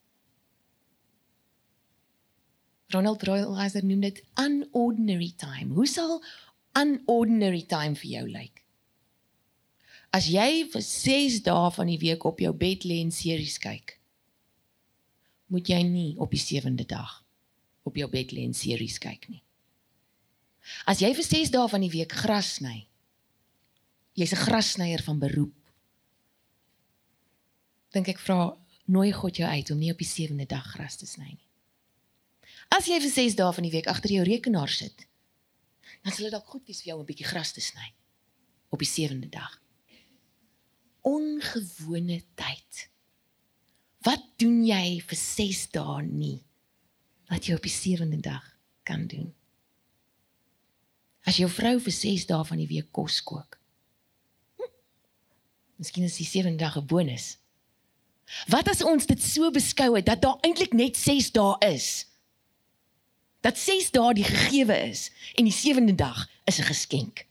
Ronald 2.95 3.23
Royalizer 3.27 3.85
noem 3.85 4.05
dit 4.07 4.23
unordinary 4.39 5.33
time. 5.37 5.75
Hoe 5.75 5.89
sal 5.91 6.21
unordinary 6.79 7.65
time 7.67 7.99
vir 7.99 8.11
jou 8.11 8.27
lyk? 8.31 8.63
As 10.15 10.29
jy 10.31 10.65
vir 10.71 10.85
6 10.85 11.43
dae 11.45 11.71
van 11.75 11.91
die 11.91 11.99
week 12.01 12.25
op 12.25 12.41
jou 12.41 12.53
bed 12.57 12.87
lê 12.89 13.01
en 13.03 13.11
series 13.13 13.59
kyk, 13.61 13.99
moet 15.53 15.69
jy 15.69 15.83
nie 15.87 16.13
op 16.23 16.31
die 16.33 16.41
7de 16.41 16.87
dag 16.89 17.23
op 17.87 17.99
jou 17.99 18.09
bed 18.11 18.33
lê 18.35 18.47
en 18.47 18.55
series 18.57 18.99
kyk 19.03 19.29
nie. 19.31 19.43
As 20.87 21.01
jy 21.01 21.13
vir 21.15 21.25
6 21.25 21.51
dae 21.55 21.69
van 21.69 21.81
die 21.81 21.93
week 21.93 22.13
gras 22.13 22.57
sny, 22.59 22.89
jy's 24.17 24.33
'n 24.33 24.45
grassnyer 24.47 25.03
van 25.03 25.19
beroep. 25.19 25.55
Dink 27.93 28.09
ek 28.09 28.19
vra 28.19 28.57
nooi 28.87 29.13
God 29.13 29.37
jou 29.37 29.49
uit 29.49 29.71
om 29.71 29.79
nie 29.79 29.93
op 29.93 29.99
die 29.99 30.09
7de 30.09 30.47
dag 30.47 30.67
gras 30.75 30.97
te 30.97 31.07
sny 31.07 31.29
nie. 31.29 31.49
As 32.69 32.87
jy 32.87 32.99
vir 33.01 33.11
6 33.11 33.37
dae 33.39 33.53
van 33.53 33.63
die 33.63 33.71
week 33.71 33.87
agter 33.87 34.11
jou 34.11 34.25
rekenaar 34.25 34.69
sit, 34.69 35.07
dan 36.03 36.13
sal 36.13 36.25
dit 36.25 36.35
dalk 36.35 36.47
goed 36.47 36.67
wees 36.67 36.83
vir 36.83 36.91
jou 36.91 36.99
om 36.99 37.05
'n 37.05 37.11
bietjie 37.13 37.27
gras 37.27 37.53
te 37.53 37.61
sny 37.61 37.95
op 38.71 38.79
die 38.79 38.89
7de 38.89 39.29
dag. 39.29 39.61
Ongewone 41.03 42.23
tyd. 42.35 42.89
Wat 44.03 44.23
doen 44.39 44.65
jy 44.67 45.01
vir 45.01 45.19
6 45.19 45.71
dae 45.71 46.03
nie 46.03 46.43
wat 47.29 47.47
jy 47.47 47.55
op 47.55 47.63
die 47.63 47.71
7de 47.71 48.21
dag 48.21 48.59
kan 48.83 49.07
doen? 49.07 49.35
As 51.27 51.37
jou 51.37 51.49
vrou 51.51 51.77
vir 51.83 51.93
6 51.93 52.27
dae 52.31 52.45
van 52.47 52.61
die 52.63 52.69
week 52.71 52.93
kos 52.95 53.19
kook. 53.27 53.59
Hm, 54.57 54.71
miskien 55.83 56.07
is 56.07 56.17
die 56.17 56.27
7de 56.27 56.57
dag 56.57 56.77
'n 56.79 56.87
bonus. 56.87 57.39
Wat 58.49 58.69
as 58.69 58.83
ons 58.83 59.07
dit 59.07 59.23
so 59.23 59.51
beskou 59.51 59.95
het 59.97 60.07
dat 60.07 60.23
daar 60.23 60.39
eintlik 60.41 60.73
net 60.73 60.97
6 60.97 61.33
dae 61.33 61.57
is? 61.73 62.07
dat 63.47 63.59
6 63.59 63.91
dae 63.95 64.15
die 64.15 64.27
gegewe 64.27 64.77
is 64.89 65.11
en 65.39 65.47
die 65.47 65.55
sewende 65.55 65.95
dag 65.95 66.27
is 66.45 66.59
'n 66.59 66.71
geskenk. 66.73 67.27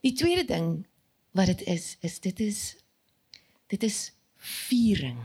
Die 0.00 0.12
tweede 0.12 0.44
ding 0.44 0.86
wat 1.30 1.46
dit 1.46 1.62
is, 1.62 1.96
is 2.00 2.20
dit 2.20 2.40
is 2.40 2.76
dit 3.66 3.82
is 3.82 4.12
viering. 4.36 5.18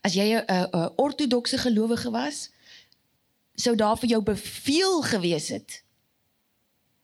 As 0.00 0.14
jy 0.14 0.36
'n 0.36 0.44
'n 0.44 0.92
ortodokse 0.96 1.58
gelowige 1.58 2.10
was, 2.10 2.50
sou 3.54 3.76
daar 3.76 3.96
vir 3.96 4.08
jou 4.08 4.22
beveel 4.22 5.02
gewees 5.02 5.48
het 5.48 5.82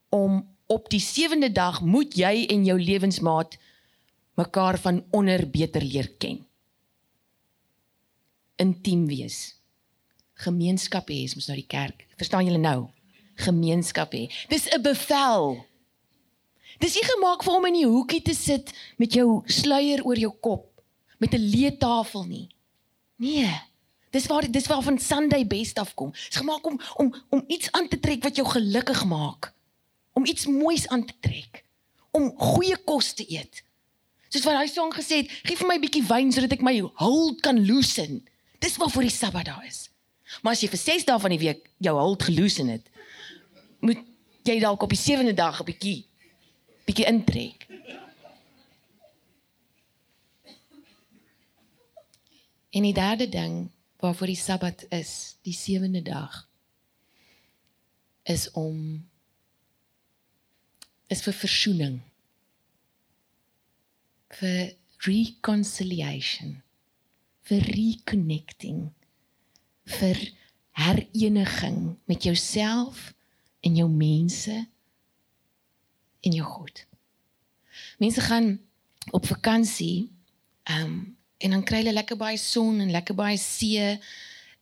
om 0.08 0.42
op 0.66 0.88
die 0.90 1.00
sewende 1.00 1.52
dag 1.52 1.80
moet 1.80 2.14
jy 2.14 2.46
en 2.50 2.64
jou 2.64 2.78
lewensmaat 2.80 3.58
mekaar 4.34 4.78
van 4.78 5.04
onder 5.10 5.50
beter 5.50 5.82
leer 5.82 6.08
ken 6.18 6.46
intiem 8.60 9.06
wees. 9.08 9.56
Gemeenskap 10.40 11.10
hê, 11.12 11.24
ons 11.36 11.48
nou 11.48 11.56
die 11.58 11.68
kerk. 11.68 12.06
Verstaan 12.20 12.46
julle 12.48 12.60
nou? 12.60 12.88
Gemeenskap 13.40 14.12
hê. 14.16 14.28
Dis 14.52 14.68
'n 14.68 14.82
bevel. 14.82 15.64
Dis 16.80 16.94
nie 16.94 17.04
gemaak 17.04 17.42
vir 17.44 17.54
om 17.54 17.66
in 17.66 17.74
die 17.74 17.86
hoekie 17.86 18.22
te 18.22 18.34
sit 18.34 18.72
met 18.96 19.12
jou 19.12 19.42
sluier 19.46 20.04
oor 20.04 20.16
jou 20.16 20.32
kop 20.40 20.82
met 21.18 21.34
'n 21.34 21.50
leetafel 21.54 22.24
nie. 22.24 22.48
Nee. 23.16 23.69
Dis 24.10 24.26
waar 24.26 24.50
dis 24.50 24.66
waarvan 24.66 24.98
Sunday 24.98 25.46
best 25.46 25.78
afkom. 25.78 26.10
Dit 26.10 26.26
is 26.30 26.36
gemaak 26.36 26.66
om 26.66 26.80
om 26.96 27.14
om 27.28 27.44
iets 27.46 27.72
aan 27.72 27.88
te 27.88 28.00
trek 28.00 28.22
wat 28.22 28.36
jou 28.36 28.48
gelukkig 28.48 29.04
maak. 29.04 29.52
Om 30.12 30.26
iets 30.26 30.46
moois 30.46 30.88
aan 30.88 31.04
te 31.04 31.14
trek. 31.20 31.64
Om 32.10 32.32
goeie 32.36 32.76
kos 32.84 33.12
te 33.12 33.24
eet. 33.28 33.62
Soos 34.28 34.44
wat 34.46 34.58
hy 34.58 34.66
song 34.66 34.92
gesê 34.94 35.22
het, 35.22 35.30
gee 35.42 35.56
vir 35.56 35.66
my 35.66 35.76
'n 35.78 35.84
bietjie 35.86 36.06
wyn 36.06 36.32
sodat 36.32 36.52
ek 36.52 36.62
my 36.62 36.80
hold 36.94 37.40
kan 37.40 37.66
loosen. 37.66 38.26
Dis 38.58 38.76
waarvoor 38.76 39.02
die 39.02 39.10
Sabbat 39.14 39.44
daar 39.44 39.64
is. 39.66 39.90
Maar 40.42 40.52
as 40.52 40.60
jy 40.60 40.68
vir 40.68 40.78
6 40.78 41.04
dae 41.04 41.18
van 41.18 41.30
die 41.30 41.38
week 41.38 41.70
jou 41.78 41.98
hold 41.98 42.22
geloosen 42.22 42.68
het, 42.68 42.86
moet 43.80 43.98
jy 44.44 44.60
dalk 44.60 44.82
op 44.82 44.90
die 44.90 44.98
7de 44.98 45.34
dag 45.34 45.60
'n 45.60 45.64
bietjie 45.64 46.06
bietjie 46.84 47.06
intrek. 47.06 47.66
En 52.70 52.82
die 52.82 52.94
derde 52.94 53.28
ding 53.28 53.70
waarvoor 54.00 54.32
die 54.32 54.40
Sabbat 54.40 54.86
is, 54.94 55.36
die 55.46 55.56
sewende 55.56 56.02
dag 56.02 56.46
is 58.28 58.50
om 58.56 59.08
is 61.10 61.22
vir 61.26 61.34
versoening. 61.34 62.00
vir 64.38 64.74
reconciliation, 65.06 66.60
vir 67.48 67.64
reconnecting, 67.74 68.90
vir 69.98 70.20
hereniging 70.78 71.96
met 72.08 72.24
jouself 72.28 73.10
en 73.66 73.76
jou 73.76 73.88
mense 73.90 74.54
en 76.20 76.36
jou 76.36 76.46
God. 76.46 76.84
Mense 77.98 78.22
gaan 78.28 78.52
op 79.10 79.26
vakansie, 79.26 80.10
ehm 80.68 80.84
um, 80.84 81.00
en 81.40 81.54
dan 81.56 81.62
kry 81.64 81.80
hulle 81.80 81.96
lekker 81.96 82.18
baie 82.20 82.38
son 82.40 82.82
en 82.84 82.92
lekker 82.92 83.16
baie 83.16 83.38
see 83.40 83.94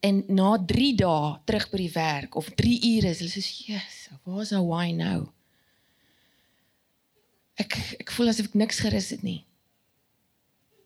en 0.07 0.21
na 0.31 0.53
3 0.71 0.93
dae 1.01 1.33
terug 1.49 1.67
by 1.73 1.81
die 1.81 1.95
werk 1.95 2.39
of 2.39 2.53
3 2.61 2.77
ure 2.93 3.11
is 3.11 3.23
hulle 3.23 3.33
soos 3.33 3.51
yes, 3.67 3.97
waar's 4.23 4.55
our 4.55 4.67
why 4.67 4.93
nou? 4.95 5.27
Ek 7.59 7.75
ek 7.99 8.15
voel 8.15 8.31
asof 8.31 8.53
ek 8.53 8.57
niks 8.63 8.79
gerus 8.85 9.11
het 9.11 9.27
nie. 9.27 9.43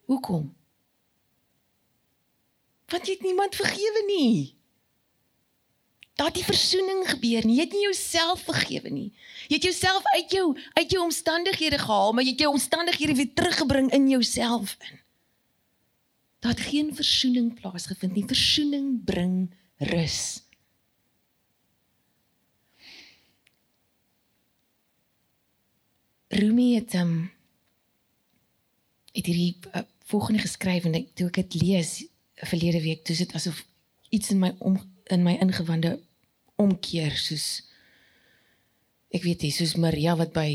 Hoekom? 0.09 0.49
Want 2.93 3.09
jy 3.09 3.19
het 3.19 3.29
niemand 3.29 3.57
vergewe 3.57 4.05
nie. 4.09 4.57
Het 6.23 6.37
die 6.37 6.45
versoening 6.47 7.03
gebeur 7.09 7.45
nie. 7.49 7.57
Jy 7.57 7.65
het 7.65 7.73
nie 7.75 7.87
jouself 7.89 8.43
vergewe 8.47 8.91
nie. 8.93 9.09
Jy 9.51 9.57
het 9.57 9.65
jouself 9.67 10.05
uit 10.15 10.35
jou 10.37 10.45
uit 10.79 10.93
jou 10.93 11.03
omstandighede 11.03 11.81
gehaal, 11.83 12.13
maar 12.13 12.25
jy 12.25 12.37
het 12.37 12.45
jou 12.45 12.53
omstandighede 12.53 13.17
weer 13.19 13.33
teruggebring 13.35 13.93
in 13.93 14.09
jouself 14.09 14.77
in. 14.79 15.02
Daar 16.43 16.51
het 16.51 16.61
geen 16.61 16.95
versoening 16.95 17.55
plaasgevind 17.55 18.15
nie. 18.15 18.25
Versoening 18.27 19.05
bring 19.05 19.55
rus. 19.77 20.43
Rumi 26.29 26.75
het 26.75 26.95
um 26.95 27.31
het 29.13 29.27
hierdie 29.27 29.57
uh, 29.75 29.85
volgende 30.09 30.41
geskryf 30.43 30.89
en 30.89 30.97
ek 30.99 31.13
toe 31.15 31.29
ek 31.29 31.39
dit 31.45 31.55
lees 31.63 31.91
verlede 32.49 32.81
week, 32.83 33.05
toe 33.07 33.15
sit 33.15 33.35
asof 33.39 33.61
iets 34.11 34.33
in 34.35 34.41
my 34.43 34.51
om 34.59 34.81
in 35.15 35.23
my 35.23 35.37
ingewande 35.45 36.01
omkeer 36.59 37.15
soos 37.21 37.61
ek 39.15 39.23
weet 39.29 39.45
nie, 39.45 39.53
soos 39.55 39.77
Maria 39.79 40.17
wat 40.19 40.35
by 40.35 40.49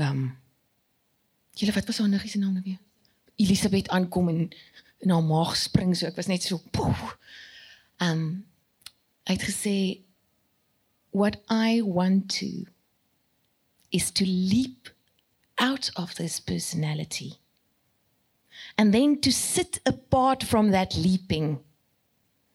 um 0.00 0.30
Julle 1.52 1.74
wat 1.76 1.84
was 1.84 1.98
haar 2.00 2.08
niggie 2.08 2.30
se 2.32 2.38
naam 2.40 2.54
nou 2.56 2.64
weer? 2.64 2.78
Elisabeth 3.36 3.90
aankom 3.92 4.30
en 4.32 4.46
in 5.02 5.10
haar 5.10 5.22
maag 5.26 5.56
spring 5.58 5.94
so 5.94 6.06
ek 6.06 6.16
was 6.16 6.30
net 6.30 6.42
so 6.46 6.60
poef. 6.72 7.16
Um 8.00 8.44
hy 9.26 9.36
het 9.36 9.46
gesê 9.46 9.76
what 11.12 11.42
I 11.50 11.82
want 11.82 12.30
to 12.40 12.66
is 13.92 14.10
to 14.18 14.24
leap 14.24 14.88
out 15.58 15.90
of 15.96 16.14
this 16.14 16.40
personality 16.40 17.34
and 18.78 18.94
then 18.94 19.20
to 19.20 19.30
sit 19.32 19.80
apart 19.84 20.42
from 20.42 20.70
that 20.70 20.96
leaping. 20.96 21.60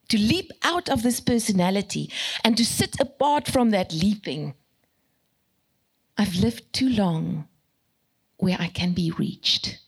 To 0.08 0.18
leap 0.18 0.50
out 0.62 0.88
of 0.88 1.02
this 1.02 1.20
personality 1.20 2.10
and 2.42 2.56
to 2.56 2.64
sit 2.64 2.98
apart 2.98 3.46
from 3.46 3.70
that 3.70 3.92
leaping. 3.92 4.54
I've 6.16 6.34
lived 6.34 6.72
too 6.72 6.88
long 6.88 7.46
where 8.38 8.56
I 8.58 8.68
can 8.68 8.94
be 8.94 9.12
reached 9.12 9.78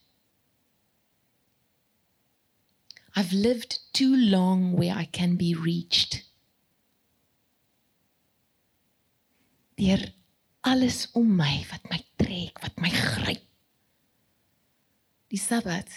I've 3.20 3.34
lived 3.34 3.92
too 3.92 4.16
long 4.16 4.72
where 4.72 4.94
I 4.96 5.04
can 5.04 5.36
be 5.36 5.54
reached. 5.54 6.22
Deur 9.76 10.00
alles 10.64 11.10
om 11.12 11.36
my 11.36 11.60
wat 11.68 11.84
my 11.92 12.00
trek, 12.16 12.62
wat 12.64 12.80
my 12.80 12.88
gryp. 12.88 13.44
Die 15.28 15.40
Sabbat 15.40 15.92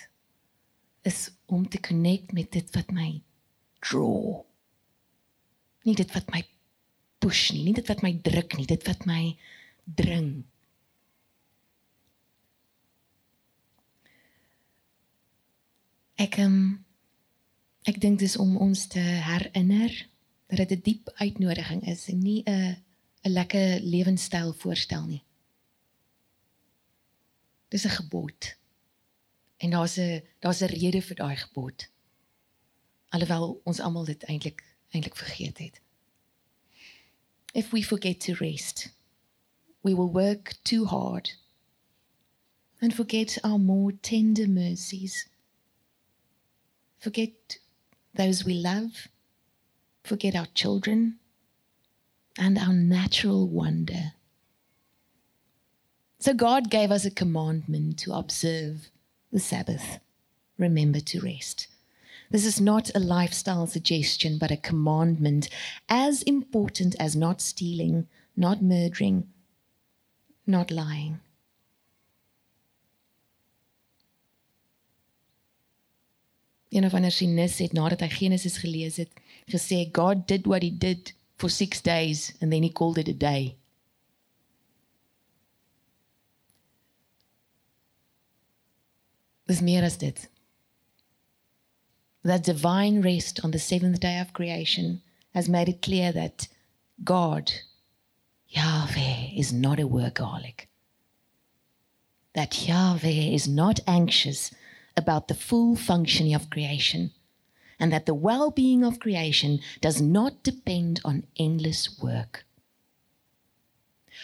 is 1.08 1.32
om 1.46 1.64
te 1.70 1.80
connect 1.80 2.36
met 2.36 2.52
dit 2.52 2.76
wat 2.76 2.92
my 2.92 3.24
draw. 3.80 4.44
Nie 5.88 5.96
dit 5.96 6.12
wat 6.12 6.28
my 6.36 6.44
push 7.24 7.54
nie, 7.56 7.70
nie 7.70 7.80
dit 7.80 7.88
wat 7.88 8.04
my 8.04 8.18
druk 8.20 8.60
nie, 8.60 8.68
dit 8.68 8.88
wat 8.92 9.08
my 9.08 9.38
dring. 9.88 10.42
Ek 16.20 16.44
ehm 16.44 16.66
um, 16.66 16.74
Ek 17.84 18.00
dink 18.00 18.20
dis 18.20 18.38
om 18.40 18.56
ons 18.64 18.86
te 18.88 19.00
herinner 19.00 19.92
dat 20.48 20.70
dit 20.70 20.72
'n 20.72 20.82
die 20.82 20.94
diep 20.94 21.10
uitnodiging 21.20 21.88
is 21.88 22.08
en 22.08 22.20
nie 22.20 22.44
'n 22.46 22.78
'n 23.24 23.32
lekker 23.32 23.80
lewenstyl 23.82 24.54
voorstel 24.54 25.06
nie. 25.06 25.24
Dis 27.68 27.86
'n 27.86 27.90
gebod. 27.90 28.56
En 29.58 29.70
daar's 29.70 29.98
'n 29.98 30.24
daar's 30.40 30.62
'n 30.62 30.66
rede 30.66 31.02
vir 31.02 31.16
daai 31.16 31.36
gebod. 31.36 31.90
Alhoewel 33.10 33.62
ons 33.64 33.80
almal 33.80 34.06
dit 34.06 34.24
eintlik 34.24 34.64
eintlik 34.92 35.16
vergeet 35.16 35.58
het. 35.58 35.82
If 37.54 37.72
we 37.72 37.84
forget 37.84 38.20
to 38.20 38.34
rest, 38.34 38.94
we 39.82 39.96
will 39.96 40.12
work 40.12 40.56
too 40.62 40.86
hard 40.86 41.38
and 42.80 42.94
forget 42.94 43.42
our 43.42 43.60
more 43.60 44.00
tender 44.00 44.50
mercies. 44.50 45.28
Forget 46.98 47.63
those 48.14 48.46
we 48.46 48.54
love, 48.54 49.08
forget 50.04 50.36
our 50.36 50.48
children, 50.54 51.20
and 52.38 52.58
our 52.58 52.74
natural 52.74 53.48
wonder. 53.48 54.14
So 56.20 56.34
God 56.34 56.70
gave 56.70 56.92
us 56.92 57.06
a 57.06 57.12
commandment 57.12 58.00
to 58.00 58.14
observe 58.14 58.90
the 59.32 59.40
Sabbath. 59.40 60.00
Remember 60.58 61.00
to 61.00 61.20
rest. 61.20 61.68
This 62.32 62.46
is 62.46 62.62
not 62.62 62.90
a 62.96 63.00
lifestyle 63.00 63.68
suggestion, 63.68 64.38
but 64.38 64.50
a 64.50 64.58
commandment 64.58 65.50
as 65.90 66.24
important 66.24 66.96
as 67.00 67.16
not 67.16 67.42
stealing, 67.42 68.08
not 68.36 68.62
murdering, 68.62 69.28
not 70.48 70.72
lying. 70.72 71.20
Een 76.74 76.86
of 76.86 76.94
ander 76.94 77.12
sinis 77.12 77.60
het 77.62 77.74
nadat 77.74 78.02
hy 78.02 78.10
Genesis 78.10 78.58
gelees 78.58 78.98
het, 78.98 79.12
gesê 79.52 79.86
God 79.94 80.28
did 80.28 80.48
what 80.50 80.64
he 80.66 80.72
did 80.72 81.14
for 81.38 81.50
6 81.50 81.82
days 81.82 82.34
and 82.42 82.52
then 82.52 82.64
he 82.64 82.70
called 82.70 82.98
it 82.98 83.08
a 83.08 83.14
day. 83.14 83.56
Dis 89.46 89.62
meer 89.62 89.84
as 89.84 89.98
dit. 89.98 90.30
That 92.24 92.44
divine 92.44 93.02
rest 93.02 93.44
on 93.44 93.52
the 93.52 93.60
seventh 93.60 94.00
day 94.00 94.20
of 94.20 94.34
creation 94.34 95.02
has 95.34 95.50
made 95.50 95.68
it 95.68 95.82
clear 95.82 96.12
that 96.14 96.48
God, 97.04 97.52
Yahweh, 98.48 99.36
is 99.36 99.52
not 99.52 99.80
a 99.80 99.88
workaholic. 99.88 100.68
That 102.34 102.68
Yahweh 102.68 103.34
is 103.34 103.48
not 103.48 103.80
anxious 103.86 104.52
about 104.96 105.28
the 105.28 105.36
full 105.36 105.76
functioning 105.76 106.36
of 106.36 106.50
creation 106.50 107.12
and 107.80 107.92
that 107.92 108.06
the 108.06 108.14
well 108.14 108.52
being 108.52 108.84
of 108.84 109.00
creation 109.00 109.60
does 109.82 110.02
not 110.02 110.44
depend 110.44 111.02
on 111.04 111.26
endless 111.38 112.00
work. 112.02 112.46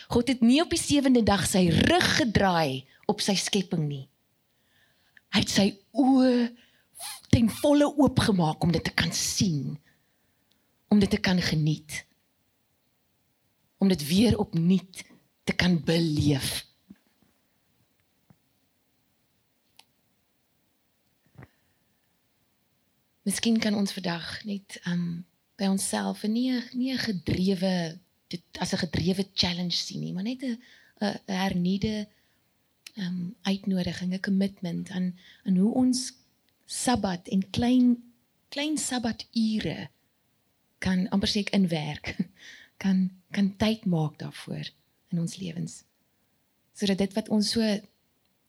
God 0.08 0.27
het 0.27 0.41
nie 0.41 0.62
op 0.62 0.71
die 0.71 0.79
sewende 0.79 1.23
dag 1.25 1.43
sy 1.49 1.67
rug 1.89 2.08
gedraai 2.21 2.86
op 3.10 3.21
sy 3.25 3.36
skepping 3.38 3.88
nie. 3.89 4.05
Hy 5.34 5.43
het 5.43 5.51
sy 5.53 5.67
oë 5.93 6.49
ten 7.29 7.49
volle 7.62 7.88
oopgemaak 7.89 8.63
om 8.65 8.71
dit 8.73 8.84
te 8.84 8.93
kan 8.93 9.12
sien, 9.13 9.77
om 10.89 11.01
dit 11.01 11.10
te 11.10 11.19
kan 11.21 11.41
geniet, 11.41 12.03
om 13.77 13.89
dit 13.91 14.08
weer 14.10 14.38
opnuut 14.41 15.03
te 15.45 15.53
kan 15.53 15.77
beleef. 15.86 16.63
Miskien 23.30 23.60
kan 23.62 23.76
ons 23.78 23.94
vandag 23.94 24.26
net 24.50 24.80
um 24.89 25.26
by 25.60 25.68
onsself 25.70 26.24
nie 26.26 26.50
nie 26.74 26.94
'n 26.94 26.98
gedrewe 26.98 28.00
dit 28.28 28.42
as 28.58 28.74
'n 28.74 28.82
gedrewe 28.86 29.24
challenge 29.34 29.78
sien 29.78 30.02
nie, 30.02 30.13
maar 30.13 30.24
net 30.24 30.42
'n 30.44 30.58
'n 31.02 31.20
hernieude 31.28 32.08
um 32.98 33.36
uitnodiging, 33.42 34.13
'n 34.13 34.20
commitment 34.20 34.89
aan 34.89 35.13
aan 35.44 35.58
hoe 35.58 35.74
ons 35.74 36.13
Sabbat 36.65 37.28
en 37.28 37.50
klein 37.50 37.98
klein 38.50 38.78
Sabbature 38.78 39.89
kan 40.80 41.10
amper 41.10 41.38
ek 41.38 41.50
inwerk. 41.50 42.15
Kan 42.84 43.12
kan 43.32 43.58
tyd 43.58 43.86
maak 43.86 44.18
daarvoor 44.18 44.70
in 45.12 45.20
ons 45.20 45.36
lewens. 45.36 45.84
Sodat 46.74 46.98
dit 46.98 47.13
wat 47.13 47.30
ons 47.30 47.52
so 47.52 47.62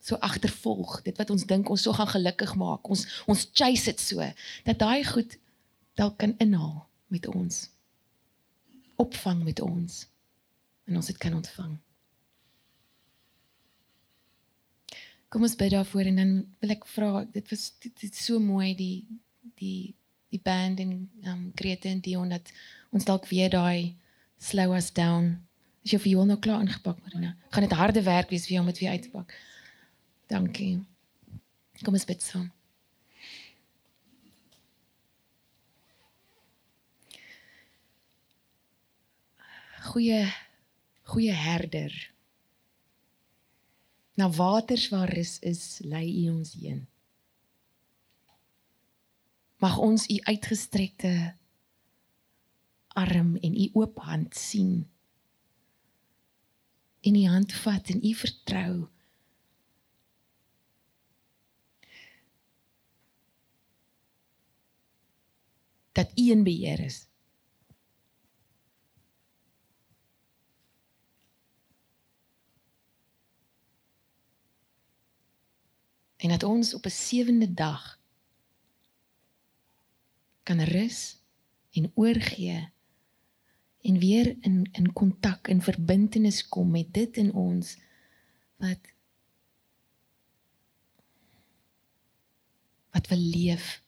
so 0.01 0.17
agtervolg, 0.25 1.03
dit 1.05 1.17
wat 1.21 1.31
ons 1.31 1.45
dink 1.47 1.69
ons 1.71 1.83
so 1.85 1.93
gaan 1.93 2.09
gelukkig 2.09 2.55
maak, 2.61 2.89
ons 2.89 3.05
ons 3.31 3.45
chase 3.53 3.85
dit 3.91 4.01
so 4.01 4.25
dat 4.65 4.81
daai 4.81 5.05
goed 5.05 5.37
dalk 6.01 6.17
kan 6.23 6.35
inhaal 6.41 6.89
met 7.13 7.27
ons. 7.29 7.69
Opvang 9.01 9.45
met 9.45 9.61
ons 9.61 10.07
en 10.89 10.97
ons 10.97 11.07
dit 11.07 11.21
kan 11.21 11.37
ontvang. 11.37 11.77
Kom 15.31 15.45
ons 15.47 15.57
bid 15.57 15.71
daarvoor 15.71 16.09
en 16.11 16.17
dan 16.19 16.33
wil 16.63 16.75
ek 16.75 16.89
vra, 16.91 17.11
dit 17.31 17.53
was 17.53 17.69
dit, 17.85 17.93
dit 18.01 18.17
so 18.17 18.41
mooi 18.43 18.73
die 18.75 19.07
die 19.61 19.93
die 20.31 20.41
band 20.43 20.81
en 20.81 20.97
um 21.27 21.45
Grete 21.59 21.91
en 21.91 22.01
Dion 22.03 22.31
dat 22.31 22.51
ons 22.95 23.05
dalk 23.07 23.29
weer 23.31 23.51
daai 23.51 23.97
slow 24.41 24.75
us 24.75 24.91
down. 24.95 25.37
Is 25.85 25.95
jou 25.95 26.01
viool 26.03 26.27
nou 26.29 26.39
klaar 26.39 26.63
ingepak, 26.65 26.99
Marina? 27.05 27.35
Gaan 27.51 27.67
dit 27.67 27.79
harde 27.79 28.03
werk 28.07 28.31
wees 28.31 28.47
vir 28.47 28.57
jou 28.57 28.65
om 28.65 28.71
dit 28.73 28.83
weer 28.83 28.97
uit 28.97 29.07
te 29.07 29.13
pak? 29.13 29.35
Dankie. 30.31 30.79
Kom 31.83 31.97
ons 31.99 32.07
bid 32.07 32.23
saam. 32.23 32.47
Goeie 39.91 40.23
goeie 41.11 41.35
herder. 41.35 41.95
Na 44.15 44.29
waters 44.31 44.87
waar 44.93 45.11
rus 45.11 45.39
is, 45.43 45.81
lei 45.83 46.07
U 46.23 46.37
ons 46.37 46.53
heen. 46.55 46.85
Mag 49.59 49.79
ons 49.83 50.07
U 50.07 50.21
uitgestrekte 50.31 51.15
arm 52.95 53.35
en 53.43 53.59
U 53.65 53.67
oop 53.83 53.99
hand 54.07 54.39
sien. 54.39 54.87
In 57.01 57.19
U 57.19 57.27
hand 57.33 57.53
vat 57.65 57.91
en 57.91 58.05
U 58.05 58.15
vertrou. 58.15 58.75
Dat 65.93 66.19
U 66.19 66.31
in 66.31 66.43
beheer 66.43 66.81
is. 66.81 67.09
En 76.17 76.29
dat 76.29 76.43
ons 76.43 76.75
op 76.75 76.85
'n 76.85 76.89
sewende 76.91 77.55
dag 77.55 78.01
kan 80.43 80.61
rus 80.61 81.23
en 81.71 81.93
oorgee 81.95 82.73
en 83.81 83.99
weer 83.99 84.37
in 84.41 84.69
in 84.73 84.93
kontak 84.93 85.49
en 85.49 85.63
verbintenis 85.63 86.49
kom 86.49 86.71
met 86.71 86.95
dit 86.95 87.17
in 87.17 87.33
ons 87.33 87.79
wat 88.57 88.79
wat 92.91 93.07
wil 93.07 93.19
leef 93.19 93.83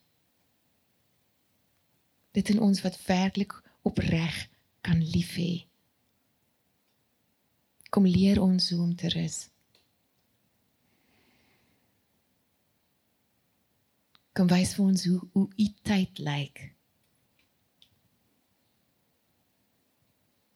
dit 2.32 2.48
in 2.48 2.60
ons 2.60 2.80
wat 2.80 2.98
werklik 3.06 3.54
opreg 3.82 4.48
kan 4.80 5.02
lief 5.04 5.34
hê. 5.36 5.64
Kom 7.92 8.06
leer 8.06 8.40
ons 8.40 8.70
hoe 8.70 8.80
om 8.80 8.94
te 8.96 9.08
rus. 9.12 9.48
Kom 14.32 14.48
wys 14.48 14.72
vir 14.74 14.84
ons 14.84 15.04
hoe 15.04 15.18
hoe 15.32 15.48
u 15.56 15.66
tyd 15.84 16.18
lyk. 16.18 16.62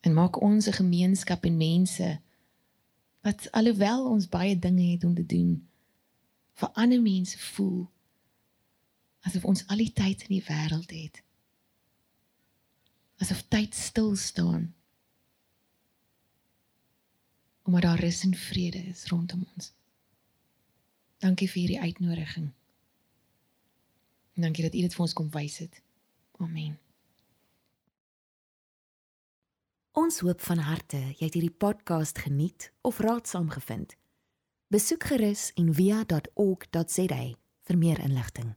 En 0.01 0.15
maak 0.17 0.41
ons 0.41 0.67
'n 0.67 0.81
gemeenskap 0.81 1.45
en 1.45 1.57
mense 1.57 2.21
wat 3.21 3.51
alhoewel 3.53 4.07
ons 4.09 4.29
baie 4.29 4.59
dinge 4.59 4.91
het 4.93 5.05
om 5.05 5.15
te 5.15 5.27
doen 5.27 5.69
vir 6.57 6.69
ander 6.73 7.03
mense 7.03 7.39
voel 7.39 7.91
asof 9.21 9.45
ons 9.45 9.67
al 9.67 9.83
die 9.83 9.93
tyd 9.93 10.23
in 10.29 10.35
die 10.39 10.47
wêreld 10.47 10.93
het 10.95 11.26
asof 13.23 13.43
tyd 13.49 13.75
stil 13.75 14.17
staan 14.17 14.75
omdat 17.67 17.83
daar 17.83 17.99
rus 17.99 18.23
en 18.23 18.35
vrede 18.35 18.79
is 18.79 19.07
rondom 19.11 19.47
ons. 19.55 19.73
Dankie 21.19 21.49
vir 21.51 21.61
hierdie 21.61 21.81
uitnodiging. 21.81 22.51
En 24.33 24.43
dankie 24.43 24.65
dat 24.65 24.75
U 24.75 24.81
dit 24.81 24.95
vir 24.95 25.03
ons 25.03 25.13
kom 25.13 25.31
wys 25.35 25.59
het. 25.59 25.81
Amen. 26.39 26.77
Ons 29.97 30.21
hoop 30.21 30.41
van 30.45 30.59
harte 30.59 31.01
jy 31.01 31.25
het 31.25 31.35
hierdie 31.35 31.57
podcast 31.57 32.19
geniet 32.23 32.71
of 32.87 33.01
raadsaam 33.03 33.49
gevind. 33.51 33.97
Besoek 34.69 35.09
gerus 35.09 35.51
en 35.57 35.73
via.ok.za 35.75 37.23
vir 37.67 37.79
meer 37.79 38.01
inligting. 38.05 38.55